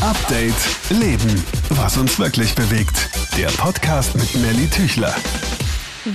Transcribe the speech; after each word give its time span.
Update 0.00 0.54
Leben. 0.88 1.44
Was 1.68 1.98
uns 1.98 2.18
wirklich 2.18 2.54
bewegt. 2.54 3.10
Der 3.36 3.48
Podcast 3.48 4.14
mit 4.14 4.34
Nelly 4.34 4.66
Tüchler. 4.68 5.14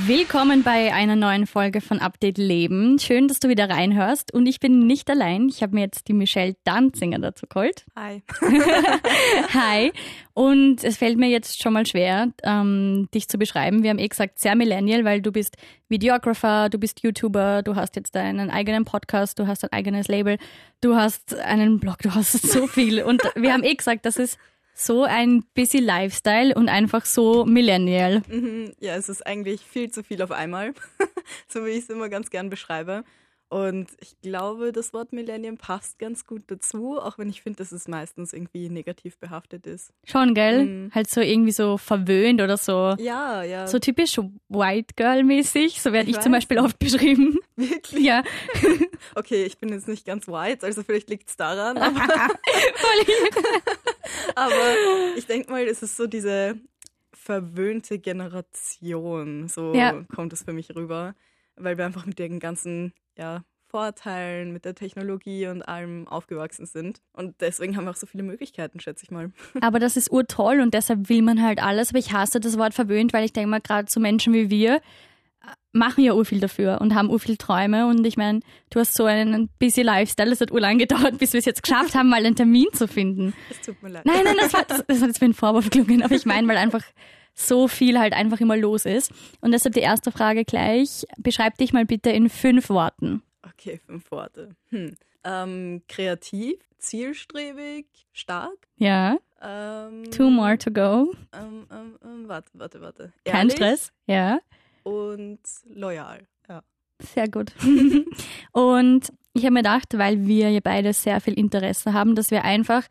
Willkommen 0.03 0.61
bei 0.61 0.93
einer 0.93 1.15
neuen 1.15 1.47
Folge 1.47 1.79
von 1.79 1.99
Update 1.99 2.37
Leben. 2.37 2.99
Schön, 2.99 3.29
dass 3.29 3.39
du 3.39 3.47
wieder 3.47 3.69
reinhörst. 3.69 4.33
Und 4.33 4.45
ich 4.45 4.59
bin 4.59 4.85
nicht 4.85 5.09
allein. 5.09 5.47
Ich 5.47 5.63
habe 5.63 5.73
mir 5.73 5.81
jetzt 5.81 6.09
die 6.09 6.13
Michelle 6.13 6.57
Danzinger 6.65 7.17
dazu 7.19 7.47
geholt. 7.47 7.85
Hi. 7.95 8.21
Hi. 9.53 9.93
Und 10.33 10.83
es 10.83 10.97
fällt 10.97 11.17
mir 11.17 11.29
jetzt 11.29 11.61
schon 11.61 11.71
mal 11.71 11.85
schwer, 11.85 12.27
ähm, 12.43 13.07
dich 13.13 13.29
zu 13.29 13.37
beschreiben. 13.37 13.83
Wir 13.83 13.89
haben 13.89 13.99
eh 13.99 14.09
gesagt, 14.09 14.37
sehr 14.39 14.55
Millennial, 14.55 15.05
weil 15.05 15.21
du 15.21 15.31
bist 15.31 15.55
Videographer, 15.87 16.67
du 16.69 16.77
bist 16.77 17.01
YouTuber, 17.01 17.63
du 17.63 17.75
hast 17.75 17.95
jetzt 17.95 18.15
deinen 18.15 18.49
eigenen 18.49 18.83
Podcast, 18.83 19.39
du 19.39 19.47
hast 19.47 19.63
ein 19.63 19.71
eigenes 19.71 20.09
Label, 20.09 20.37
du 20.81 20.95
hast 20.95 21.35
einen 21.35 21.79
Blog, 21.79 21.99
du 21.99 22.13
hast 22.13 22.33
so 22.33 22.67
viel. 22.67 23.01
Und 23.01 23.23
wir 23.35 23.53
haben 23.53 23.63
eh 23.63 23.75
gesagt, 23.75 24.05
das 24.05 24.17
ist 24.17 24.37
so 24.77 25.03
ein 25.03 25.43
busy 25.55 25.79
Lifestyle 25.79 26.53
und 26.53 26.67
einfach 26.69 27.05
so 27.05 27.45
Millennial. 27.45 28.21
Mhm, 28.27 28.73
Ja, 28.79 28.95
es 28.95 29.07
ist 29.09 29.25
eigentlich 29.25 29.61
viel 29.61 29.89
zu 29.89 30.03
viel 30.03 30.21
auf 30.21 30.31
einmal, 30.31 30.73
so 31.47 31.65
wie 31.65 31.69
ich 31.69 31.83
es 31.85 31.89
immer 31.89 32.09
ganz 32.09 32.29
gern 32.29 32.49
beschreibe. 32.49 33.03
Und 33.55 33.87
ich 34.01 34.19
glaube, 34.21 34.73
das 34.73 34.91
Wort 34.91 35.13
Millennium 35.13 35.57
passt 35.57 35.97
ganz 35.97 36.25
gut 36.27 36.43
dazu, 36.47 36.99
auch 36.99 37.17
wenn 37.17 37.29
ich 37.29 37.41
finde, 37.41 37.59
dass 37.59 37.71
es 37.71 37.87
meistens 37.87 38.33
irgendwie 38.33 38.67
negativ 38.69 39.17
behaftet 39.17 39.65
ist. 39.65 39.93
Schon, 40.03 40.33
gell? 40.33 40.65
Mhm. 40.65 40.91
Halt 40.93 41.09
so 41.09 41.21
irgendwie 41.21 41.53
so 41.53 41.77
verwöhnt 41.77 42.41
oder 42.41 42.57
so. 42.57 42.95
Ja, 42.99 43.43
ja. 43.43 43.65
So 43.65 43.79
typisch 43.79 44.17
White 44.49 44.95
Girl 44.97 45.23
mäßig, 45.23 45.81
so 45.81 45.93
werde 45.93 46.09
ich, 46.09 46.17
Ich 46.17 46.21
zum. 46.21 46.33
Beispiel 46.33 46.59
oft 46.59 46.77
beschrieben. 46.79 47.39
wirklich. 47.55 48.03
Ja, 48.03 48.23
Okay, 49.15 49.45
ich 49.45 49.57
bin 49.57 49.69
jetzt 49.69 49.87
nicht 49.87 50.05
ganz 50.05 50.27
white, 50.27 50.65
also 50.65 50.83
vielleicht 50.83 51.09
liegt 51.09 51.29
es 51.29 51.37
daran. 51.37 51.77
Aber, 51.95 51.95
aber 54.35 54.75
ich 55.15 55.25
denke 55.27 55.49
mal, 55.51 55.63
es 55.65 55.81
ist 55.81 55.95
so 55.95 56.07
diese 56.07 56.59
verwöhnte 57.13 57.99
Generation. 57.99 59.47
So 59.47 59.73
Ja. 59.73 60.03
kommt 60.13 60.33
es 60.33 60.43
für 60.43 60.51
mich 60.53 60.75
rüber. 60.75 61.15
Weil 61.57 61.77
wir 61.77 61.85
einfach 61.85 62.05
mit 62.05 62.19
den 62.19 62.39
ganzen 62.39 62.93
ja, 63.17 63.43
Vorteilen, 63.67 64.53
mit 64.53 64.63
der 64.63 64.73
Technologie 64.73 65.47
und 65.47 65.61
allem 65.63 66.07
aufgewachsen 66.07 66.65
sind. 66.65 67.01
Und 67.11 67.35
deswegen 67.41 67.75
haben 67.75 67.83
wir 67.83 67.91
auch 67.91 67.97
so 67.97 68.05
viele 68.05 68.23
Möglichkeiten, 68.23 68.79
schätze 68.79 69.03
ich 69.03 69.11
mal. 69.11 69.31
Aber 69.61 69.79
das 69.79 69.97
ist 69.97 70.09
urtoll 70.11 70.61
und 70.61 70.73
deshalb 70.73 71.09
will 71.09 71.21
man 71.21 71.43
halt 71.43 71.61
alles. 71.61 71.89
Aber 71.89 71.99
ich 71.99 72.13
hasse 72.13 72.39
das 72.39 72.57
Wort 72.57 72.73
verwöhnt, 72.73 73.11
weil 73.11 73.25
ich 73.25 73.33
denke 73.33 73.49
mal, 73.49 73.59
gerade 73.59 73.91
so 73.91 73.99
Menschen 73.99 74.33
wie 74.33 74.49
wir 74.49 74.75
äh, 74.75 74.79
machen 75.73 76.05
ja 76.05 76.13
urviel 76.13 76.39
dafür 76.39 76.79
und 76.79 76.95
haben 76.95 77.09
urviel 77.09 77.35
Träume. 77.35 77.87
Und 77.87 78.05
ich 78.05 78.15
meine, 78.15 78.39
du 78.69 78.79
hast 78.79 78.95
so 78.95 79.03
einen 79.05 79.49
busy 79.59 79.81
Lifestyle. 79.81 80.31
Es 80.31 80.39
hat 80.39 80.51
urlang 80.51 80.77
gedauert, 80.77 81.17
bis 81.17 81.33
wir 81.33 81.39
es 81.39 81.45
jetzt 81.45 81.63
geschafft 81.63 81.95
haben, 81.95 82.07
mal 82.07 82.25
einen 82.25 82.37
Termin 82.37 82.67
zu 82.71 82.87
finden. 82.87 83.33
Es 83.49 83.59
tut 83.59 83.83
mir 83.83 83.89
leid. 83.89 84.05
Nein, 84.05 84.21
nein, 84.23 84.37
das, 84.39 84.53
war, 84.53 84.63
das, 84.63 84.85
das 84.87 85.01
hat 85.01 85.07
jetzt 85.07 85.19
wie 85.19 85.25
ein 85.25 85.33
Vorwurf 85.33 85.69
gelungen, 85.69 86.01
aber 86.01 86.15
ich 86.15 86.25
meine, 86.25 86.47
weil 86.47 86.57
einfach 86.57 86.83
so 87.35 87.67
viel 87.67 87.99
halt 87.99 88.13
einfach 88.13 88.39
immer 88.39 88.57
los 88.57 88.85
ist. 88.85 89.11
Und 89.41 89.51
deshalb 89.51 89.75
die 89.75 89.81
erste 89.81 90.11
Frage 90.11 90.45
gleich. 90.45 91.05
Beschreib 91.17 91.57
dich 91.57 91.73
mal 91.73 91.85
bitte 91.85 92.09
in 92.09 92.29
fünf 92.29 92.69
Worten. 92.69 93.21
Okay, 93.53 93.79
fünf 93.85 94.09
Worte. 94.09 94.55
Hm. 94.69 94.95
Ähm, 95.23 95.81
kreativ, 95.87 96.55
zielstrebig, 96.77 97.85
stark. 98.13 98.67
Ja, 98.77 99.17
Ähm, 99.41 100.09
two 100.11 100.29
more 100.29 100.57
to 100.57 100.71
go. 100.71 101.13
Ähm, 101.33 101.67
ähm, 101.71 101.97
ähm, 102.03 102.27
warte, 102.27 102.49
warte, 102.53 102.81
warte. 102.81 103.13
Kein 103.25 103.35
Ehrlich 103.49 103.53
Stress. 103.53 103.91
Ja, 104.07 104.39
Und 104.83 105.39
loyal. 105.73 106.21
Ja. 106.47 106.61
sehr 107.01 107.27
gut. 107.27 107.51
Und 108.53 109.11
ich 109.33 109.43
habe 109.43 109.53
mir 109.53 109.59
gedacht, 109.59 109.97
weil 109.97 110.25
wir 110.25 110.49
ja 110.51 110.61
beide 110.63 110.93
sehr 110.93 111.19
viel 111.21 111.33
Interesse 111.33 111.93
haben, 111.93 112.15
dass 112.15 112.31
wir 112.31 112.43
einfach 112.43 112.85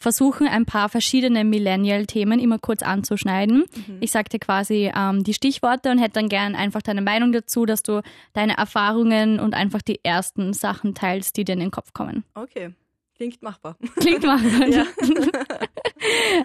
versuchen, 0.00 0.48
ein 0.48 0.64
paar 0.64 0.88
verschiedene 0.88 1.44
Millennial-Themen 1.44 2.40
immer 2.40 2.58
kurz 2.58 2.82
anzuschneiden. 2.82 3.64
Ich 4.00 4.10
sagte 4.10 4.38
quasi 4.38 4.90
ähm, 4.96 5.22
die 5.22 5.34
Stichworte 5.34 5.90
und 5.90 5.98
hätte 5.98 6.14
dann 6.14 6.28
gern 6.28 6.54
einfach 6.54 6.82
deine 6.82 7.02
Meinung 7.02 7.32
dazu, 7.32 7.66
dass 7.66 7.82
du 7.82 8.02
deine 8.32 8.56
Erfahrungen 8.56 9.38
und 9.38 9.54
einfach 9.54 9.82
die 9.82 10.00
ersten 10.02 10.54
Sachen 10.54 10.94
teilst, 10.94 11.36
die 11.36 11.44
dir 11.44 11.52
in 11.52 11.60
den 11.60 11.70
Kopf 11.70 11.92
kommen. 11.92 12.24
Okay. 12.34 12.72
Klingt 13.20 13.42
machbar. 13.42 13.76
Klingt 13.96 14.22
machbar. 14.22 14.66
Ja. 14.68 14.86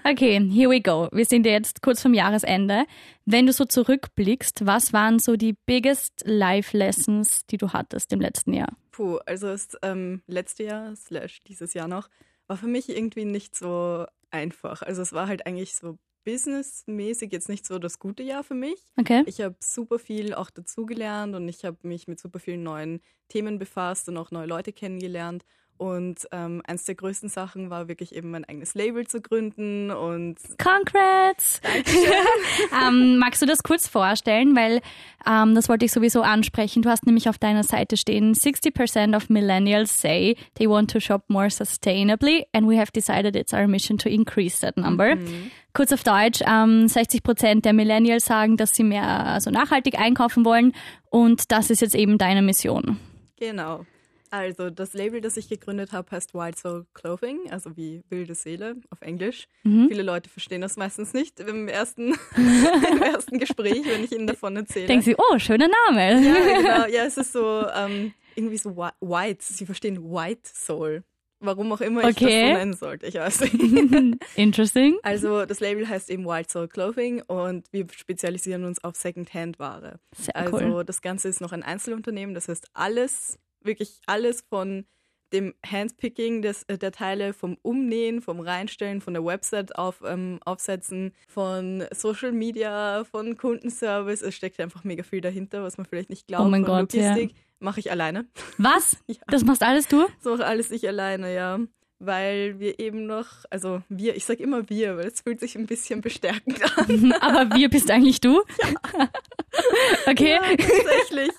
Okay, 0.03 0.37
here 0.51 0.69
we 0.69 0.81
go. 0.81 1.07
Wir 1.13 1.23
sind 1.23 1.45
ja 1.45 1.53
jetzt 1.53 1.81
kurz 1.81 2.01
vom 2.01 2.13
Jahresende. 2.13 2.85
Wenn 3.23 3.45
du 3.45 3.53
so 3.53 3.63
zurückblickst, 3.63 4.65
was 4.65 4.91
waren 4.91 5.19
so 5.19 5.37
die 5.37 5.53
biggest 5.53 6.23
life 6.25 6.77
lessons, 6.77 7.45
die 7.45 7.55
du 7.55 7.71
hattest 7.71 8.11
im 8.11 8.19
letzten 8.19 8.53
Jahr? 8.53 8.75
Puh, 8.91 9.17
also 9.25 9.47
das 9.47 9.69
ähm, 9.81 10.21
letzte 10.27 10.63
Jahr, 10.63 10.93
slash 10.97 11.39
dieses 11.47 11.73
Jahr 11.73 11.87
noch, 11.87 12.09
war 12.47 12.57
für 12.57 12.67
mich 12.67 12.89
irgendwie 12.89 13.25
nicht 13.25 13.55
so 13.55 14.05
einfach. 14.31 14.81
Also 14.81 15.01
es 15.01 15.13
war 15.13 15.27
halt 15.27 15.45
eigentlich 15.45 15.75
so 15.75 15.97
businessmäßig 16.25 17.31
jetzt 17.31 17.49
nicht 17.49 17.65
so 17.65 17.79
das 17.79 17.99
gute 17.99 18.23
Jahr 18.23 18.43
für 18.43 18.55
mich. 18.55 18.79
Okay. 18.99 19.25
Ich 19.25 19.41
habe 19.41 19.55
super 19.61 19.99
viel 19.99 20.33
auch 20.33 20.49
dazugelernt 20.49 21.35
und 21.35 21.47
ich 21.47 21.65
habe 21.65 21.77
mich 21.87 22.07
mit 22.07 22.19
super 22.19 22.39
vielen 22.39 22.63
neuen 22.63 23.01
Themen 23.29 23.59
befasst 23.59 24.09
und 24.09 24.17
auch 24.17 24.31
neue 24.31 24.47
Leute 24.47 24.73
kennengelernt. 24.73 25.45
Und 25.77 26.25
ähm, 26.31 26.61
eins 26.65 26.85
der 26.85 26.95
größten 26.95 27.27
Sachen 27.27 27.69
war 27.69 27.89
wirklich 27.89 28.15
eben 28.15 28.31
mein 28.31 28.45
eigenes 28.45 28.75
Label 28.75 29.05
zu 29.07 29.21
gründen 29.21 29.91
und 29.91 30.37
Congrats! 30.57 31.59
ähm, 32.87 33.17
magst 33.17 33.41
du 33.41 33.45
das 33.45 33.61
kurz 33.61 33.87
vorstellen? 33.87 34.55
Weil 34.55 34.81
ähm, 35.27 35.53
das 35.53 35.67
wollte 35.67 35.83
ich 35.83 35.91
sowieso 35.91 36.21
ansprechen. 36.21 36.81
Du 36.81 36.89
hast 36.89 37.05
nämlich 37.05 37.27
auf 37.27 37.37
deiner 37.37 37.63
Seite 37.63 37.97
stehen, 37.97 38.33
60% 38.33 39.17
of 39.17 39.29
millennials 39.29 39.99
say 39.99 40.37
they 40.53 40.69
want 40.69 40.91
to 40.91 41.01
shop 41.01 41.23
more 41.27 41.49
sustainably 41.49 42.45
and 42.53 42.69
we 42.69 42.79
have 42.79 42.91
decided 42.93 43.35
it's 43.35 43.53
our 43.53 43.67
mission 43.67 43.97
to 43.97 44.07
increase 44.07 44.61
that 44.61 44.77
number. 44.77 45.17
Kurz 45.73 45.91
auf 45.91 46.03
Deutsch, 46.03 46.41
ähm, 46.47 46.85
60% 46.85 47.61
der 47.63 47.73
Millennials 47.73 48.25
sagen, 48.25 48.55
dass 48.55 48.73
sie 48.73 48.83
mehr 48.83 49.03
also 49.03 49.51
nachhaltig 49.51 49.99
einkaufen 49.99 50.45
wollen 50.45 50.71
und 51.09 51.51
das 51.51 51.69
ist 51.69 51.81
jetzt 51.81 51.95
eben 51.95 52.17
deine 52.17 52.41
Mission. 52.41 52.97
Genau. 53.37 53.85
Also 54.31 54.69
das 54.69 54.93
Label, 54.93 55.21
das 55.21 55.37
ich 55.37 55.47
gegründet 55.49 55.91
habe, 55.91 56.09
heißt 56.11 56.33
Wild 56.33 56.57
Soul 56.57 56.85
Clothing, 56.93 57.51
also 57.51 57.75
wie 57.77 58.03
wilde 58.09 58.35
Seele 58.35 58.75
auf 58.89 59.01
Englisch. 59.01 59.47
Viele 59.63 60.03
Leute 60.03 60.29
verstehen 60.29 60.61
das 60.61 60.77
meistens 60.77 61.13
nicht 61.13 61.39
im 61.39 61.67
ersten, 61.67 62.13
im 62.37 63.01
ersten 63.01 63.39
Gespräch, 63.39 63.83
wenn 63.85 64.03
ich 64.03 64.11
ihnen 64.11 64.27
davon 64.27 64.55
erzähle. 64.55 64.87
Denken 64.87 65.03
sie, 65.05 65.15
oh, 65.17 65.39
schöner 65.39 65.69
Name. 65.87 66.21
ja, 66.25 66.33
genau. 66.61 66.85
Ja, 66.95 67.03
es 67.05 67.17
ist 67.17 67.31
so 67.33 67.65
ähm, 67.75 68.13
irgendwie 68.35 68.57
so 68.57 68.71
whi- 68.75 68.91
white. 69.01 69.43
Sie 69.43 69.65
verstehen 69.65 70.01
White 70.03 70.41
Soul. 70.53 71.03
Warum 71.41 71.71
auch 71.73 71.81
immer 71.81 72.07
ich 72.09 72.15
das 72.15 72.23
Okay. 72.23 72.47
so 72.47 72.53
nennen 72.57 72.73
sollte, 72.73 73.05
ich 73.07 73.15
weiß 73.15 73.41
nicht. 73.41 73.53
Interesting. 74.35 74.97
Also 75.03 75.45
das 75.45 75.59
Label 75.59 75.87
heißt 75.87 76.09
eben 76.09 76.25
Wild 76.25 76.49
Soul 76.49 76.67
Clothing 76.69 77.21
und 77.27 77.67
wir 77.71 77.85
spezialisieren 77.93 78.63
uns 78.63 78.83
auf 78.83 78.95
Second-Hand-Ware. 78.95 79.99
Sehr 80.17 80.35
Also 80.35 80.57
cool. 80.57 80.85
das 80.85 81.01
Ganze 81.01 81.27
ist 81.27 81.41
noch 81.41 81.51
ein 81.51 81.61
Einzelunternehmen, 81.61 82.33
das 82.33 82.47
heißt 82.47 82.67
alles, 82.73 83.37
wirklich 83.65 84.01
alles 84.05 84.41
von 84.41 84.85
dem 85.33 85.53
Handpicking 85.65 86.41
des, 86.41 86.63
äh, 86.63 86.77
der 86.77 86.91
Teile, 86.91 87.33
vom 87.33 87.57
Umnähen, 87.61 88.21
vom 88.21 88.39
Reinstellen, 88.39 89.01
von 89.01 89.13
der 89.13 89.25
Website 89.25 89.75
auf, 89.77 90.01
ähm, 90.05 90.39
aufsetzen, 90.45 91.13
von 91.27 91.83
Social 91.91 92.31
Media, 92.31 93.03
von 93.05 93.37
Kundenservice. 93.37 94.21
Es 94.21 94.35
steckt 94.35 94.59
einfach 94.59 94.83
mega 94.83 95.03
viel 95.03 95.21
dahinter, 95.21 95.63
was 95.63 95.77
man 95.77 95.85
vielleicht 95.85 96.09
nicht 96.09 96.27
glaubt. 96.27 96.45
Oh 96.45 96.49
mein 96.49 96.63
von 96.63 96.79
Gott, 96.79 96.93
ja. 96.93 97.09
Logistik 97.09 97.35
mache 97.59 97.79
ich 97.79 97.91
alleine. 97.91 98.27
Was? 98.57 98.97
Ja. 99.07 99.17
Das 99.27 99.43
machst 99.43 99.63
alles 99.63 99.87
du? 99.87 100.05
Das 100.23 100.37
mache 100.37 100.45
alles 100.45 100.71
ich 100.71 100.87
alleine, 100.87 101.33
ja. 101.33 101.59
Weil 101.99 102.59
wir 102.59 102.79
eben 102.79 103.05
noch, 103.05 103.27
also 103.49 103.81
wir, 103.87 104.15
ich 104.17 104.25
sag 104.25 104.39
immer 104.41 104.69
wir, 104.69 104.97
weil 104.97 105.07
es 105.07 105.21
fühlt 105.21 105.39
sich 105.39 105.55
ein 105.55 105.65
bisschen 105.65 106.01
bestärkend 106.01 106.61
an. 106.77 107.13
Aber 107.21 107.55
wir 107.55 107.69
bist 107.69 107.89
eigentlich 107.89 108.21
du? 108.21 108.41
Okay. 110.07 110.33
Ja, 110.33 110.41
tatsächlich. 110.57 111.31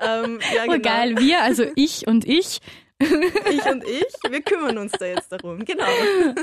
ähm, 0.00 0.38
ja, 0.54 0.64
Oh, 0.66 0.72
genau. 0.72 0.78
geil. 0.82 1.16
Wir, 1.18 1.42
also 1.42 1.64
ich 1.74 2.06
und 2.06 2.26
ich. 2.26 2.60
Ich 3.00 3.64
und 3.64 3.84
ich, 3.84 4.30
wir 4.30 4.42
kümmern 4.42 4.76
uns 4.78 4.92
da 4.92 5.06
jetzt 5.06 5.30
darum. 5.32 5.64
Genau. 5.64 5.84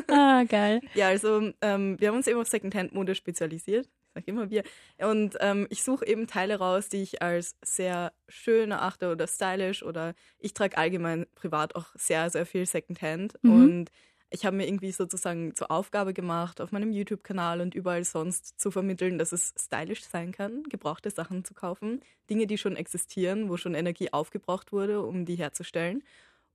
Ah, 0.07 0.43
geil. 0.45 0.81
Ja, 0.93 1.07
also 1.09 1.51
ähm, 1.61 1.99
wir 1.99 2.07
haben 2.07 2.15
uns 2.15 2.27
eben 2.27 2.39
auf 2.39 2.47
Secondhand-Mode 2.47 3.13
spezialisiert. 3.13 3.87
Ich 4.15 4.21
sag 4.21 4.27
immer 4.29 4.49
wir. 4.49 4.63
Und 4.97 5.35
ähm, 5.41 5.67
ich 5.69 5.83
suche 5.83 6.07
eben 6.07 6.25
Teile 6.25 6.57
raus, 6.57 6.87
die 6.87 7.01
ich 7.01 7.21
als 7.21 7.57
sehr 7.61 8.13
schön 8.29 8.71
erachte 8.71 9.11
oder 9.11 9.27
stylisch 9.27 9.83
oder 9.83 10.13
ich 10.39 10.53
trage 10.53 10.77
allgemein 10.77 11.25
privat 11.35 11.75
auch 11.75 11.87
sehr, 11.95 12.29
sehr 12.29 12.45
viel 12.45 12.65
Secondhand. 12.65 13.33
Mhm. 13.41 13.51
Und 13.51 13.91
ich 14.29 14.45
habe 14.45 14.55
mir 14.55 14.67
irgendwie 14.67 14.91
sozusagen 14.91 15.53
zur 15.53 15.69
Aufgabe 15.69 16.13
gemacht, 16.13 16.61
auf 16.61 16.71
meinem 16.71 16.91
YouTube-Kanal 16.91 17.59
und 17.59 17.75
überall 17.75 18.05
sonst 18.05 18.59
zu 18.59 18.71
vermitteln, 18.71 19.17
dass 19.17 19.33
es 19.33 19.53
stylisch 19.57 20.03
sein 20.03 20.31
kann, 20.31 20.63
gebrauchte 20.63 21.09
Sachen 21.09 21.43
zu 21.43 21.53
kaufen. 21.53 22.01
Dinge, 22.29 22.47
die 22.47 22.57
schon 22.57 22.77
existieren, 22.77 23.49
wo 23.49 23.57
schon 23.57 23.75
Energie 23.75 24.13
aufgebraucht 24.13 24.71
wurde, 24.71 25.01
um 25.01 25.25
die 25.25 25.35
herzustellen. 25.35 26.03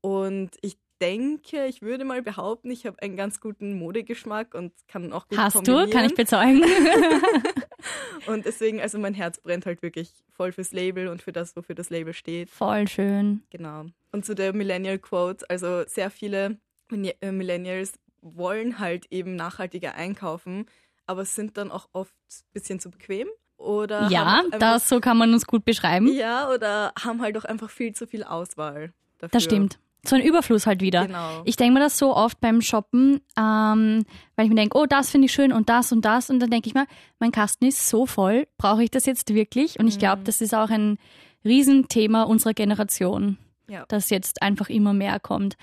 Und 0.00 0.56
ich 0.62 0.78
denke, 1.00 1.66
ich 1.66 1.82
würde 1.82 2.04
mal 2.04 2.22
behaupten, 2.22 2.70
ich 2.70 2.86
habe 2.86 3.00
einen 3.02 3.16
ganz 3.16 3.40
guten 3.40 3.78
Modegeschmack 3.78 4.54
und 4.54 4.72
kann 4.88 5.12
auch 5.12 5.28
gut 5.28 5.38
Hast 5.38 5.66
du? 5.66 5.88
Kann 5.88 6.04
ich 6.04 6.14
bezeugen. 6.14 6.62
Und 8.26 8.44
deswegen, 8.44 8.80
also 8.80 8.98
mein 8.98 9.14
Herz 9.14 9.40
brennt 9.40 9.66
halt 9.66 9.82
wirklich 9.82 10.12
voll 10.28 10.52
fürs 10.52 10.72
Label 10.72 11.08
und 11.08 11.22
für 11.22 11.32
das, 11.32 11.56
wofür 11.56 11.74
das 11.74 11.90
Label 11.90 12.12
steht. 12.12 12.50
Voll 12.50 12.86
schön. 12.86 13.42
Genau. 13.50 13.86
Und 14.12 14.24
zu 14.24 14.34
der 14.34 14.52
Millennial 14.52 14.98
Quote, 14.98 15.48
also 15.48 15.84
sehr 15.86 16.10
viele 16.10 16.58
äh, 16.90 17.32
Millennials 17.32 17.94
wollen 18.20 18.78
halt 18.78 19.06
eben 19.10 19.36
nachhaltiger 19.36 19.94
einkaufen, 19.94 20.66
aber 21.06 21.24
sind 21.24 21.56
dann 21.56 21.70
auch 21.70 21.88
oft 21.92 22.12
ein 22.28 22.52
bisschen 22.52 22.80
zu 22.80 22.90
bequem. 22.90 23.28
Oder 23.56 24.08
ja, 24.08 24.42
das 24.58 24.88
so 24.88 25.00
kann 25.00 25.18
man 25.18 25.34
uns 25.34 25.46
gut 25.46 25.64
beschreiben. 25.64 26.08
Ja, 26.12 26.50
oder 26.50 26.92
haben 26.98 27.20
halt 27.20 27.36
auch 27.36 27.44
einfach 27.44 27.68
viel 27.68 27.94
zu 27.94 28.06
viel 28.06 28.24
Auswahl. 28.24 28.92
Dafür. 29.18 29.28
Das 29.32 29.42
stimmt. 29.42 29.78
So 30.04 30.16
ein 30.16 30.22
Überfluss 30.22 30.66
halt 30.66 30.80
wieder. 30.80 31.06
Genau. 31.06 31.42
Ich 31.44 31.56
denke 31.56 31.74
mir 31.74 31.80
das 31.80 31.98
so 31.98 32.16
oft 32.16 32.40
beim 32.40 32.62
Shoppen, 32.62 33.20
ähm, 33.38 34.04
weil 34.36 34.44
ich 34.46 34.48
mir 34.48 34.54
denke, 34.56 34.78
oh, 34.78 34.86
das 34.86 35.10
finde 35.10 35.26
ich 35.26 35.32
schön 35.32 35.52
und 35.52 35.68
das 35.68 35.92
und 35.92 36.04
das. 36.04 36.30
Und 36.30 36.40
dann 36.40 36.50
denke 36.50 36.68
ich 36.68 36.74
mir, 36.74 36.86
mein 37.18 37.32
Kasten 37.32 37.66
ist 37.66 37.88
so 37.88 38.06
voll, 38.06 38.46
brauche 38.56 38.82
ich 38.82 38.90
das 38.90 39.04
jetzt 39.06 39.34
wirklich? 39.34 39.78
Und 39.78 39.88
ich 39.88 39.98
glaube, 39.98 40.22
das 40.24 40.40
ist 40.40 40.54
auch 40.54 40.70
ein 40.70 40.96
Riesenthema 41.44 42.22
unserer 42.22 42.54
Generation, 42.54 43.36
Ja. 43.68 43.84
dass 43.88 44.08
jetzt 44.10 44.42
einfach 44.42 44.68
immer 44.70 44.92
mehr 44.94 45.20
kommt. 45.20 45.56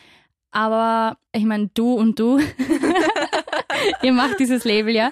Aber 0.51 1.17
ich 1.33 1.43
meine, 1.43 1.69
du 1.73 1.93
und 1.93 2.19
du, 2.19 2.39
ihr 4.01 4.13
macht 4.13 4.39
dieses 4.39 4.63
Label 4.63 4.93
ja. 4.95 5.11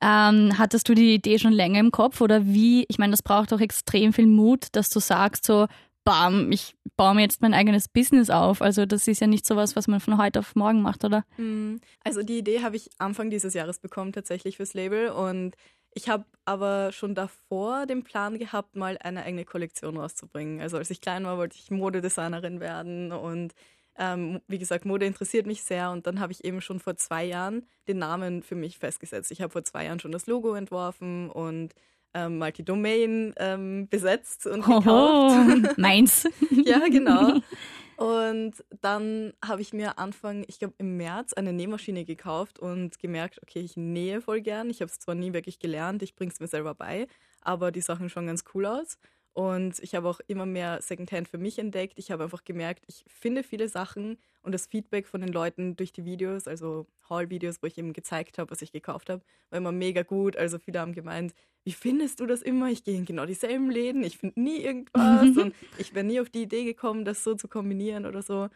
Ähm, 0.00 0.56
hattest 0.58 0.88
du 0.88 0.94
die 0.94 1.14
Idee 1.14 1.38
schon 1.38 1.52
länger 1.52 1.80
im 1.80 1.90
Kopf 1.90 2.20
oder 2.20 2.46
wie? 2.46 2.84
Ich 2.88 2.98
meine, 2.98 3.10
das 3.10 3.22
braucht 3.22 3.52
doch 3.52 3.60
extrem 3.60 4.12
viel 4.12 4.26
Mut, 4.26 4.66
dass 4.72 4.88
du 4.90 5.00
sagst 5.00 5.44
so, 5.44 5.66
bam, 6.06 6.52
ich 6.52 6.76
baue 6.96 7.16
mir 7.16 7.22
jetzt 7.22 7.42
mein 7.42 7.52
eigenes 7.52 7.88
Business 7.88 8.30
auf. 8.30 8.62
Also 8.62 8.86
das 8.86 9.06
ist 9.08 9.20
ja 9.20 9.26
nicht 9.26 9.44
sowas, 9.44 9.74
was 9.74 9.88
man 9.88 10.00
von 10.00 10.16
heute 10.16 10.38
auf 10.38 10.54
morgen 10.54 10.80
macht, 10.80 11.04
oder? 11.04 11.24
Mm, 11.36 11.76
Also 12.04 12.22
die 12.22 12.38
Idee 12.38 12.62
habe 12.62 12.76
ich 12.76 12.88
Anfang 12.98 13.28
dieses 13.28 13.52
Jahres 13.52 13.80
bekommen, 13.80 14.12
tatsächlich 14.12 14.56
fürs 14.56 14.72
Label. 14.72 15.10
Und 15.10 15.56
ich 15.92 16.08
habe 16.08 16.24
aber 16.44 16.92
schon 16.92 17.14
davor 17.16 17.86
den 17.86 18.04
Plan 18.04 18.38
gehabt, 18.38 18.76
mal 18.76 18.96
eine 19.02 19.24
eigene 19.24 19.44
Kollektion 19.44 19.96
rauszubringen. 19.96 20.60
Also 20.60 20.78
als 20.78 20.90
ich 20.90 21.00
klein 21.00 21.24
war, 21.24 21.38
wollte 21.38 21.56
ich 21.58 21.70
Modedesignerin 21.70 22.60
werden 22.60 23.12
und 23.12 23.52
ähm, 23.98 24.40
wie 24.46 24.58
gesagt, 24.58 24.84
Mode 24.84 25.06
interessiert 25.06 25.46
mich 25.46 25.64
sehr 25.64 25.90
und 25.90 26.06
dann 26.06 26.20
habe 26.20 26.30
ich 26.30 26.44
eben 26.44 26.60
schon 26.60 26.80
vor 26.80 26.96
zwei 26.96 27.24
Jahren 27.24 27.66
den 27.88 27.98
Namen 27.98 28.42
für 28.42 28.54
mich 28.54 28.78
festgesetzt. 28.78 29.30
Ich 29.32 29.40
habe 29.40 29.50
vor 29.50 29.64
zwei 29.64 29.86
Jahren 29.86 30.00
schon 30.00 30.12
das 30.12 30.26
Logo 30.26 30.54
entworfen 30.54 31.30
und 31.30 31.74
ähm, 32.16 32.38
mal 32.38 32.50
die 32.50 32.64
Domain 32.64 33.34
ähm, 33.36 33.88
besetzt 33.88 34.46
und 34.46 34.64
gekauft. 34.64 34.86
Hoho, 34.86 35.72
meins. 35.76 36.26
Ja, 36.50 36.80
genau. 36.88 37.40
Und 37.96 38.62
dann 38.82 39.32
habe 39.42 39.62
ich 39.62 39.72
mir 39.72 39.98
Anfang, 39.98 40.44
ich 40.48 40.58
glaube 40.58 40.74
im 40.76 40.98
März, 40.98 41.32
eine 41.32 41.54
Nähmaschine 41.54 42.04
gekauft 42.04 42.58
und 42.58 42.98
gemerkt, 42.98 43.40
okay, 43.42 43.60
ich 43.60 43.78
nähe 43.78 44.20
voll 44.20 44.42
gern. 44.42 44.68
Ich 44.68 44.82
habe 44.82 44.90
es 44.90 44.98
zwar 44.98 45.14
nie 45.14 45.32
wirklich 45.32 45.58
gelernt, 45.58 46.02
ich 46.02 46.14
bringe 46.14 46.30
es 46.30 46.38
mir 46.38 46.46
selber 46.46 46.74
bei, 46.74 47.06
aber 47.40 47.72
die 47.72 47.80
Sachen 47.80 48.10
schauen 48.10 48.26
ganz 48.26 48.44
cool 48.52 48.66
aus. 48.66 48.98
Und 49.36 49.80
ich 49.80 49.94
habe 49.94 50.08
auch 50.08 50.18
immer 50.28 50.46
mehr 50.46 50.80
Secondhand 50.80 51.28
für 51.28 51.36
mich 51.36 51.58
entdeckt. 51.58 51.98
Ich 51.98 52.10
habe 52.10 52.24
einfach 52.24 52.42
gemerkt, 52.42 52.84
ich 52.86 53.04
finde 53.06 53.42
viele 53.42 53.68
Sachen 53.68 54.16
und 54.40 54.52
das 54.52 54.64
Feedback 54.64 55.06
von 55.06 55.20
den 55.20 55.30
Leuten 55.30 55.76
durch 55.76 55.92
die 55.92 56.06
Videos, 56.06 56.48
also 56.48 56.86
Haul-Videos, 57.10 57.62
wo 57.62 57.66
ich 57.66 57.76
eben 57.76 57.92
gezeigt 57.92 58.38
habe, 58.38 58.50
was 58.50 58.62
ich 58.62 58.72
gekauft 58.72 59.10
habe, 59.10 59.22
war 59.50 59.58
immer 59.58 59.72
mega 59.72 60.04
gut. 60.04 60.38
Also 60.38 60.58
viele 60.58 60.80
haben 60.80 60.94
gemeint, 60.94 61.34
wie 61.64 61.72
findest 61.72 62.20
du 62.20 62.24
das 62.24 62.40
immer? 62.40 62.70
Ich 62.70 62.82
gehe 62.82 62.96
in 62.96 63.04
genau 63.04 63.26
dieselben 63.26 63.70
Läden, 63.70 64.04
ich 64.04 64.16
finde 64.16 64.40
nie 64.40 64.62
irgendwas 64.62 65.26
und 65.36 65.54
ich 65.76 65.94
wäre 65.94 66.06
nie 66.06 66.18
auf 66.18 66.30
die 66.30 66.44
Idee 66.44 66.64
gekommen, 66.64 67.04
das 67.04 67.22
so 67.22 67.34
zu 67.34 67.46
kombinieren 67.46 68.06
oder 68.06 68.22
so. 68.22 68.48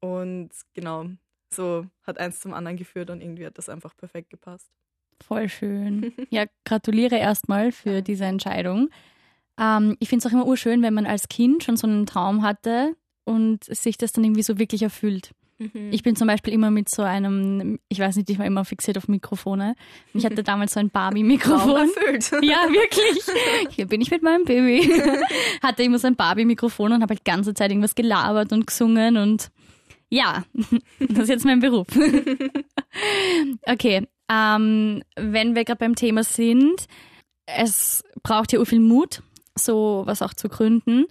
Und 0.00 0.50
genau, 0.74 1.10
so 1.48 1.86
hat 2.02 2.18
eins 2.18 2.40
zum 2.40 2.54
anderen 2.54 2.76
geführt 2.76 3.10
und 3.10 3.20
irgendwie 3.20 3.46
hat 3.46 3.56
das 3.56 3.68
einfach 3.68 3.96
perfekt 3.96 4.30
gepasst. 4.30 4.68
Voll 5.24 5.48
schön. 5.48 6.12
Ja, 6.30 6.46
gratuliere 6.64 7.18
erstmal 7.18 7.70
für 7.70 8.02
diese 8.02 8.24
Entscheidung. 8.24 8.90
Ähm, 9.58 9.96
ich 10.00 10.08
finde 10.08 10.26
es 10.26 10.30
auch 10.30 10.34
immer 10.34 10.46
urschön, 10.46 10.82
wenn 10.82 10.94
man 10.94 11.06
als 11.06 11.28
Kind 11.28 11.64
schon 11.64 11.76
so 11.76 11.86
einen 11.86 12.06
Traum 12.06 12.42
hatte 12.42 12.96
und 13.24 13.64
sich 13.64 13.96
das 13.96 14.12
dann 14.12 14.24
irgendwie 14.24 14.42
so 14.42 14.58
wirklich 14.58 14.82
erfüllt. 14.82 15.32
Ich 15.90 16.02
bin 16.02 16.16
zum 16.16 16.26
Beispiel 16.26 16.52
immer 16.52 16.72
mit 16.72 16.90
so 16.90 17.02
einem, 17.02 17.78
ich 17.88 18.00
weiß 18.00 18.16
nicht, 18.16 18.28
ich 18.28 18.38
war 18.40 18.44
immer 18.44 18.64
fixiert 18.64 18.98
auf 18.98 19.06
Mikrofone. 19.06 19.76
Ich 20.12 20.24
hatte 20.26 20.42
damals 20.42 20.74
so 20.74 20.80
ein 20.80 20.90
Barbie-Mikrofon. 20.90 21.88
erfüllt. 21.88 22.30
Ja, 22.42 22.66
wirklich. 22.68 23.24
Hier 23.70 23.86
bin 23.86 24.00
ich 24.00 24.10
mit 24.10 24.22
meinem 24.22 24.44
Baby. 24.44 24.92
Hatte 25.62 25.84
immer 25.84 26.00
so 26.00 26.08
ein 26.08 26.16
Barbie-Mikrofon 26.16 26.92
und 26.92 27.02
habe 27.02 27.12
halt 27.12 27.20
die 27.20 27.30
ganze 27.30 27.54
Zeit 27.54 27.70
irgendwas 27.70 27.94
gelabert 27.94 28.52
und 28.52 28.66
gesungen 28.66 29.16
und 29.16 29.50
ja, 30.10 30.44
das 30.98 31.18
ist 31.20 31.28
jetzt 31.28 31.44
mein 31.44 31.60
Beruf. 31.60 31.86
Okay, 33.62 34.06
ähm, 34.30 35.02
wenn 35.16 35.54
wir 35.54 35.64
gerade 35.64 35.78
beim 35.78 35.94
Thema 35.94 36.24
sind, 36.24 36.86
es 37.46 38.04
braucht 38.22 38.52
ja 38.52 38.64
viel 38.64 38.80
Mut, 38.80 39.22
so 39.58 40.02
was 40.06 40.22
auch 40.22 40.34
zu 40.34 40.48
gründen. 40.48 41.06